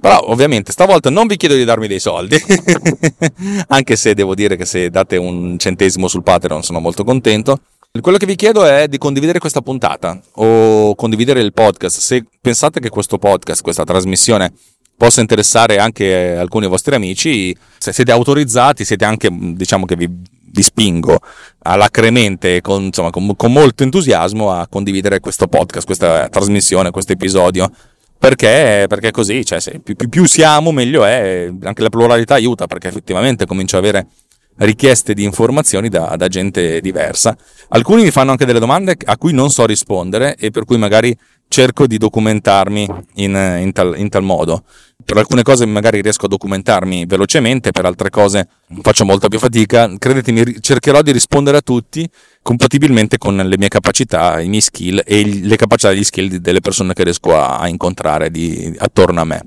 Però 0.00 0.20
ovviamente 0.28 0.72
stavolta 0.72 1.10
non 1.10 1.26
vi 1.28 1.36
chiedo 1.36 1.54
di 1.54 1.64
darmi 1.64 1.86
dei 1.86 2.00
soldi, 2.00 2.36
anche 3.68 3.96
se 3.96 4.14
devo 4.14 4.34
dire 4.34 4.56
che 4.56 4.66
se 4.66 4.90
date 4.90 5.16
un 5.16 5.58
centesimo 5.58 6.08
sul 6.08 6.24
Patreon 6.24 6.62
sono 6.62 6.80
molto 6.80 7.04
contento. 7.04 7.60
Quello 8.00 8.18
che 8.18 8.26
vi 8.26 8.36
chiedo 8.36 8.64
è 8.64 8.86
di 8.86 8.98
condividere 8.98 9.38
questa 9.38 9.62
puntata 9.62 10.20
o 10.32 10.94
condividere 10.94 11.40
il 11.40 11.52
podcast. 11.52 11.98
Se 11.98 12.24
pensate 12.40 12.80
che 12.80 12.90
questo 12.90 13.16
podcast, 13.18 13.62
questa 13.62 13.84
trasmissione 13.84 14.52
possa 14.98 15.20
interessare 15.20 15.78
anche 15.78 16.36
alcuni 16.36 16.66
vostri 16.66 16.96
amici, 16.96 17.56
se 17.78 17.92
siete 17.92 18.10
autorizzati, 18.10 18.84
siete 18.84 19.04
anche, 19.04 19.28
diciamo 19.30 19.86
che 19.86 19.94
vi, 19.94 20.10
vi 20.10 20.62
spingo 20.62 21.20
alacremente, 21.62 22.60
con, 22.60 22.82
insomma, 22.82 23.10
con, 23.10 23.36
con 23.36 23.52
molto 23.52 23.84
entusiasmo 23.84 24.50
a 24.50 24.66
condividere 24.66 25.20
questo 25.20 25.46
podcast, 25.46 25.86
questa 25.86 26.28
trasmissione, 26.28 26.90
questo 26.90 27.12
episodio. 27.12 27.70
Perché, 28.18 28.86
perché 28.88 29.12
così, 29.12 29.44
cioè, 29.44 29.60
più, 29.78 29.94
più, 29.94 30.08
più, 30.08 30.26
siamo, 30.26 30.72
meglio 30.72 31.04
è. 31.04 31.48
Anche 31.62 31.82
la 31.82 31.88
pluralità 31.88 32.34
aiuta, 32.34 32.66
perché 32.66 32.88
effettivamente 32.88 33.46
comincio 33.46 33.76
ad 33.76 33.84
avere 33.84 34.08
richieste 34.56 35.14
di 35.14 35.22
informazioni 35.22 35.88
da, 35.88 36.16
da, 36.16 36.26
gente 36.26 36.80
diversa. 36.80 37.36
Alcuni 37.68 38.02
mi 38.02 38.10
fanno 38.10 38.32
anche 38.32 38.44
delle 38.44 38.58
domande 38.58 38.96
a 39.04 39.16
cui 39.16 39.32
non 39.32 39.50
so 39.50 39.64
rispondere 39.64 40.34
e 40.34 40.50
per 40.50 40.64
cui 40.64 40.76
magari 40.76 41.16
cerco 41.48 41.86
di 41.86 41.98
documentarmi 41.98 42.88
in, 43.14 43.58
in, 43.60 43.72
tal, 43.72 43.98
in 43.98 44.08
tal 44.08 44.22
modo. 44.22 44.62
Per 45.04 45.16
alcune 45.16 45.42
cose 45.42 45.64
magari 45.64 46.02
riesco 46.02 46.26
a 46.26 46.28
documentarmi 46.28 47.06
velocemente, 47.06 47.70
per 47.70 47.86
altre 47.86 48.10
cose 48.10 48.48
faccio 48.82 49.04
molta 49.04 49.28
più 49.28 49.38
fatica. 49.38 49.90
Credetemi, 49.96 50.60
cercherò 50.60 51.02
di 51.02 51.12
rispondere 51.12 51.56
a 51.56 51.60
tutti 51.62 52.08
compatibilmente 52.42 53.18
con 53.18 53.36
le 53.36 53.58
mie 53.58 53.68
capacità, 53.68 54.40
i 54.40 54.48
miei 54.48 54.60
skill 54.60 55.02
e 55.04 55.24
le 55.42 55.56
capacità 55.56 55.92
e 55.92 56.04
skill 56.04 56.36
delle 56.36 56.60
persone 56.60 56.92
che 56.92 57.04
riesco 57.04 57.36
a, 57.38 57.66
incontrare 57.68 58.30
di, 58.30 58.74
attorno 58.78 59.20
a 59.20 59.24
me. 59.24 59.46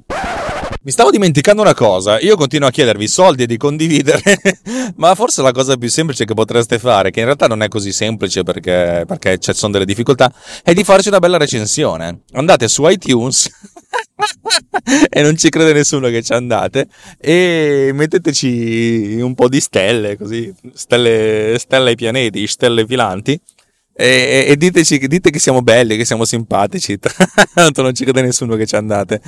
Mi 0.84 0.90
stavo 0.90 1.12
dimenticando 1.12 1.62
una 1.62 1.76
cosa, 1.76 2.20
io 2.20 2.36
continuo 2.36 2.68
a 2.68 2.72
chiedervi 2.72 3.08
soldi 3.08 3.44
e 3.44 3.46
di 3.46 3.56
condividere, 3.56 4.24
ma 4.98 5.14
forse 5.14 5.44
la 5.44 5.52
cosa 5.52 5.78
più 5.78 5.88
semplice 5.90 6.26
che 6.26 6.34
potreste 6.34 6.80
fare, 6.80 7.12
che 7.12 7.20
in 7.20 7.26
realtà 7.26 7.46
non 7.46 7.62
è 7.62 7.68
così 7.68 7.92
semplice 7.92 8.42
perché, 8.42 9.04
perché 9.06 9.38
ci 9.38 9.54
sono 9.54 9.74
delle 9.74 9.86
difficoltà, 9.86 10.34
è 10.64 10.74
di 10.74 10.84
farci 10.84 11.10
una 11.10 11.20
bella 11.20 11.38
recensione. 11.38 12.22
Andate 12.32 12.68
su 12.68 12.84
iTunes 12.88 13.48
e 15.08 15.22
non 15.22 15.38
ci 15.38 15.50
crede 15.50 15.74
nessuno 15.74 16.10
che 16.10 16.24
ci 16.24 16.34
andate 16.34 16.88
e 17.20 17.92
metteteci 17.94 19.20
un 19.22 19.36
po' 19.36 19.50
di 19.50 19.60
stelle, 19.60 20.18
così, 20.18 20.52
stelle, 20.74 21.58
stelle 21.60 21.90
ai 21.90 21.96
pianeti, 21.96 22.48
stelle 22.48 22.88
filanti. 22.88 23.40
E, 23.94 24.46
e, 24.48 24.58
diteci, 24.58 24.98
dite 25.08 25.30
che 25.30 25.38
siamo 25.38 25.62
belli, 25.62 25.96
che 25.96 26.06
siamo 26.06 26.26
simpatici. 26.26 26.98
Tanto 27.54 27.84
non 27.84 27.94
ci 27.94 28.04
crede 28.04 28.24
nessuno 28.24 28.56
che 28.56 28.66
ci 28.66 28.76
andate. 28.76 29.22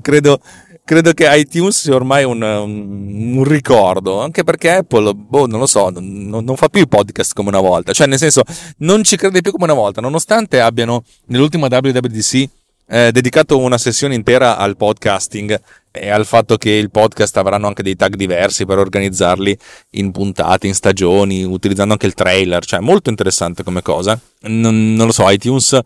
Credo, 0.00 0.40
credo 0.84 1.12
che 1.12 1.26
iTunes 1.30 1.80
sia 1.80 1.94
ormai 1.94 2.24
un, 2.24 2.42
un, 2.42 3.44
ricordo, 3.44 4.20
anche 4.20 4.44
perché 4.44 4.70
Apple, 4.70 5.14
boh, 5.14 5.46
non 5.46 5.60
lo 5.60 5.66
so, 5.66 5.90
non, 5.90 6.44
non, 6.44 6.56
fa 6.56 6.68
più 6.68 6.82
i 6.82 6.88
podcast 6.88 7.34
come 7.34 7.48
una 7.48 7.60
volta, 7.60 7.92
cioè 7.92 8.06
nel 8.06 8.18
senso 8.18 8.42
non 8.78 9.02
ci 9.04 9.16
crede 9.16 9.40
più 9.40 9.52
come 9.52 9.64
una 9.64 9.74
volta, 9.74 10.00
nonostante 10.00 10.60
abbiano 10.60 11.04
nell'ultima 11.26 11.68
WWDC 11.70 12.48
eh, 12.92 13.10
dedicato 13.10 13.58
una 13.58 13.78
sessione 13.78 14.14
intera 14.14 14.56
al 14.58 14.76
podcasting 14.76 15.58
e 15.90 16.10
al 16.10 16.26
fatto 16.26 16.56
che 16.56 16.70
il 16.70 16.90
podcast 16.90 17.36
avranno 17.36 17.66
anche 17.66 17.82
dei 17.82 17.96
tag 17.96 18.14
diversi 18.16 18.66
per 18.66 18.78
organizzarli 18.78 19.56
in 19.92 20.10
puntate, 20.10 20.66
in 20.66 20.74
stagioni, 20.74 21.42
utilizzando 21.44 21.92
anche 21.92 22.06
il 22.06 22.14
trailer, 22.14 22.64
cioè 22.64 22.80
molto 22.80 23.08
interessante 23.08 23.62
come 23.62 23.82
cosa. 23.82 24.18
Non, 24.42 24.94
non 24.94 25.06
lo 25.06 25.12
so, 25.12 25.28
iTunes 25.28 25.78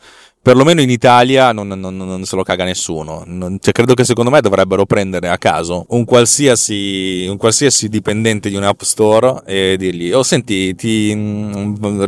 perlomeno 0.47 0.81
in 0.81 0.91
Italia 0.91 1.51
non, 1.51 1.67
non, 1.67 1.97
non, 1.97 2.25
se 2.25 2.37
lo 2.37 2.45
caga 2.45 2.63
nessuno. 2.63 3.25
Non, 3.27 3.59
cioè, 3.61 3.73
credo 3.73 3.95
che 3.95 4.05
secondo 4.05 4.31
me 4.31 4.41
dovrebbero 4.41 4.87
prendere 4.87 5.29
a 5.29 5.39
caso 5.39 5.87
un 5.89 6.05
qualsiasi, 6.05 7.27
un 7.29 7.37
qualsiasi 7.37 7.89
dipendente 7.89 8.49
di 8.49 8.55
un 8.55 8.63
app 8.63 8.81
store 8.83 9.43
e 9.45 9.75
dirgli: 9.77 10.13
Oh, 10.13 10.23
senti, 10.23 10.73
ti, 10.77 11.13
mm, 11.13 12.05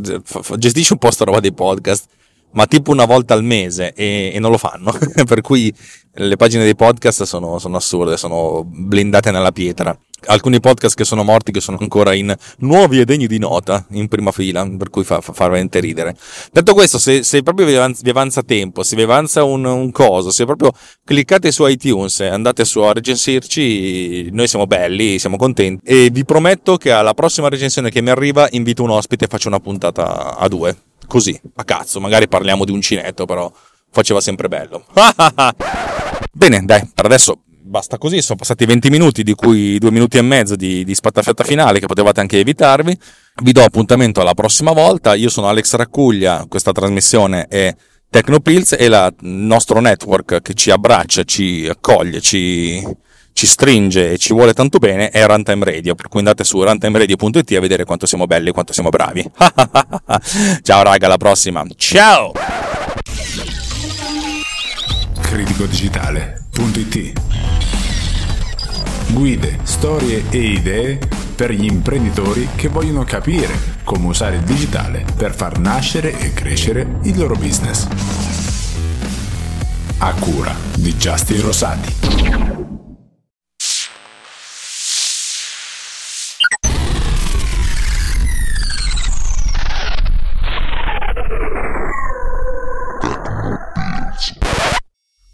gestisci 0.57 0.93
un 0.93 0.99
po' 1.01 1.11
sta 1.11 1.25
roba 1.25 1.41
dei 1.41 1.53
podcast 1.53 2.07
ma 2.51 2.67
tipo 2.67 2.93
una 2.93 3.05
volta 3.05 3.35
al 3.35 3.43
mese 3.43 3.93
e, 3.95 4.31
e 4.33 4.39
non 4.39 4.53
lo 4.53 4.59
fanno. 4.59 4.93
per 5.27 5.41
cui 5.41 5.75
le 6.13 6.37
pagine 6.37 6.63
dei 6.63 6.77
podcast 6.77 7.25
sono, 7.25 7.59
sono, 7.59 7.77
assurde, 7.77 8.17
sono 8.17 8.63
blindate 8.65 9.33
nella 9.33 9.51
pietra. 9.51 9.99
Alcuni 10.27 10.61
podcast 10.61 10.97
che 10.97 11.05
sono 11.05 11.23
morti 11.23 11.53
che 11.53 11.61
sono 11.61 11.79
ancora 11.81 12.13
in 12.13 12.35
nuovi 12.59 13.01
e 13.01 13.05
degni 13.05 13.27
di 13.27 13.39
nota 13.39 13.87
in 13.91 14.09
prima 14.09 14.33
fila, 14.33 14.69
per 14.77 14.91
cui 14.91 15.05
fa, 15.05 15.21
fa, 15.21 15.33
fa 15.33 15.45
veramente 15.45 15.79
ridere. 15.81 16.17
Detto 16.53 16.75
questo, 16.75 16.99
se, 16.99 17.23
se 17.23 17.43
proprio 17.43 17.67
vi 17.67 17.75
avanza, 17.75 18.01
vi 18.03 18.11
avanza, 18.11 18.43
tempo, 18.43 18.83
se 18.83 18.97
vi 18.97 19.03
avanza 19.03 19.45
un, 19.45 19.65
un 19.65 19.93
coso, 19.93 20.31
se 20.31 20.45
proprio 20.45 20.73
cliccate 21.05 21.53
su 21.53 21.65
iTunes 21.67 22.21
e 22.21 22.27
andate 22.27 22.65
su 22.65 22.81
a 22.81 22.93
recensirci, 22.93 24.31
noi 24.33 24.49
siamo 24.49 24.67
belli, 24.67 25.19
siamo 25.19 25.37
contenti 25.37 25.81
e 25.85 26.11
vi 26.11 26.25
prometto 26.25 26.77
che 26.77 26.91
alla 26.91 27.15
prossima 27.15 27.49
recensione 27.49 27.91
che 27.91 28.03
mi 28.03 28.11
arriva 28.11 28.49
invito 28.51 28.83
un 28.83 28.91
ospite 28.91 29.27
e 29.27 29.29
faccio 29.29 29.49
una 29.49 29.61
puntata 29.61 30.37
a 30.37 30.49
due 30.49 30.77
così, 31.07 31.41
a 31.57 31.65
cazzo, 31.65 32.01
magari 32.01 32.29
parliamo 32.29 32.65
di 32.65 32.73
uncinetto, 32.73 33.25
però 33.25 33.51
faceva 33.91 34.21
sempre 34.21 34.49
bello. 34.49 34.85
Bene, 36.33 36.65
dai, 36.65 36.89
per 36.95 37.07
adesso 37.07 37.41
basta 37.69 37.99
così, 37.99 38.23
sono 38.23 38.39
passati 38.39 38.65
20 38.65 38.91
minuti, 38.91 39.23
di 39.23 39.35
cui 39.35 39.79
2 39.79 39.91
minuti 39.91 40.19
e 40.19 40.23
mezzo 40.23 40.57
di, 40.57 40.85
di 40.85 40.95
spattafiata 40.95 41.45
finale 41.45 41.79
che 41.79 41.87
potevate 41.87 42.21
anche 42.21 42.41
evitarvi. 42.41 42.99
Vi 43.43 43.53
do 43.53 43.63
appuntamento 43.63 44.21
alla 44.21 44.35
prossima 44.35 44.73
volta, 44.73 45.15
io 45.15 45.29
sono 45.29 45.49
Alex 45.49 45.75
Raccuglia, 45.75 46.47
questa 46.49 46.73
trasmissione 46.73 47.47
è 47.49 47.75
Tecnopills 48.11 48.73
e 48.73 48.87
il 48.87 49.15
nostro 49.21 49.81
network 49.81 50.43
che 50.43 50.55
ci 50.55 50.71
abbraccia, 50.71 51.25
ci 51.25 51.67
accoglie, 51.69 52.21
ci 52.21 52.83
ci 53.39 53.47
stringe 53.47 54.11
e 54.11 54.19
ci 54.19 54.33
vuole 54.33 54.53
tanto 54.53 54.79
bene 54.79 55.11
è 55.11 55.25
Runtime 55.25 55.65
Radio, 55.65 55.95
per 55.95 56.09
cui 56.09 56.19
andate 56.19 56.43
su 56.43 56.61
runtimeradio.it 56.61 57.53
a 57.53 57.61
vedere 57.61 57.85
quanto 57.85 58.05
siamo 58.05 58.27
belli 58.27 58.49
e 58.49 58.53
quanto 58.53 58.73
siamo 58.73 58.89
bravi. 58.89 59.23
Ciao 60.61 60.83
raga, 60.83 61.07
alla 61.07 61.19
prossima. 61.19 61.65
Ciao! 61.77 62.33
criticodigitale.it 65.29 67.48
guide, 69.13 69.59
storie 69.63 70.25
e 70.31 70.39
idee 70.39 70.99
per 71.35 71.53
gli 71.53 71.65
imprenditori 71.65 72.49
che 72.55 72.69
vogliono 72.69 73.05
capire 73.05 73.77
come 73.85 74.07
usare 74.07 74.37
il 74.37 74.43
digitale 74.43 75.05
per 75.17 75.35
far 75.35 75.59
nascere 75.59 76.19
e 76.19 76.33
crescere 76.33 76.99
il 77.03 77.17
loro 77.17 77.35
business. 77.35 77.87
A 79.99 80.13
cura 80.15 80.55
di 80.77 80.95
Justin 80.95 81.41
Rosati. 81.43 81.97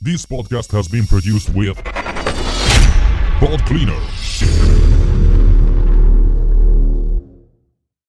This 0.00 0.26
podcast 0.26 0.70
has 0.72 0.86
been 0.86 1.06
produced 1.06 1.48
with 1.54 1.80
Pod 3.44 3.60
Cleaner. 3.64 5.03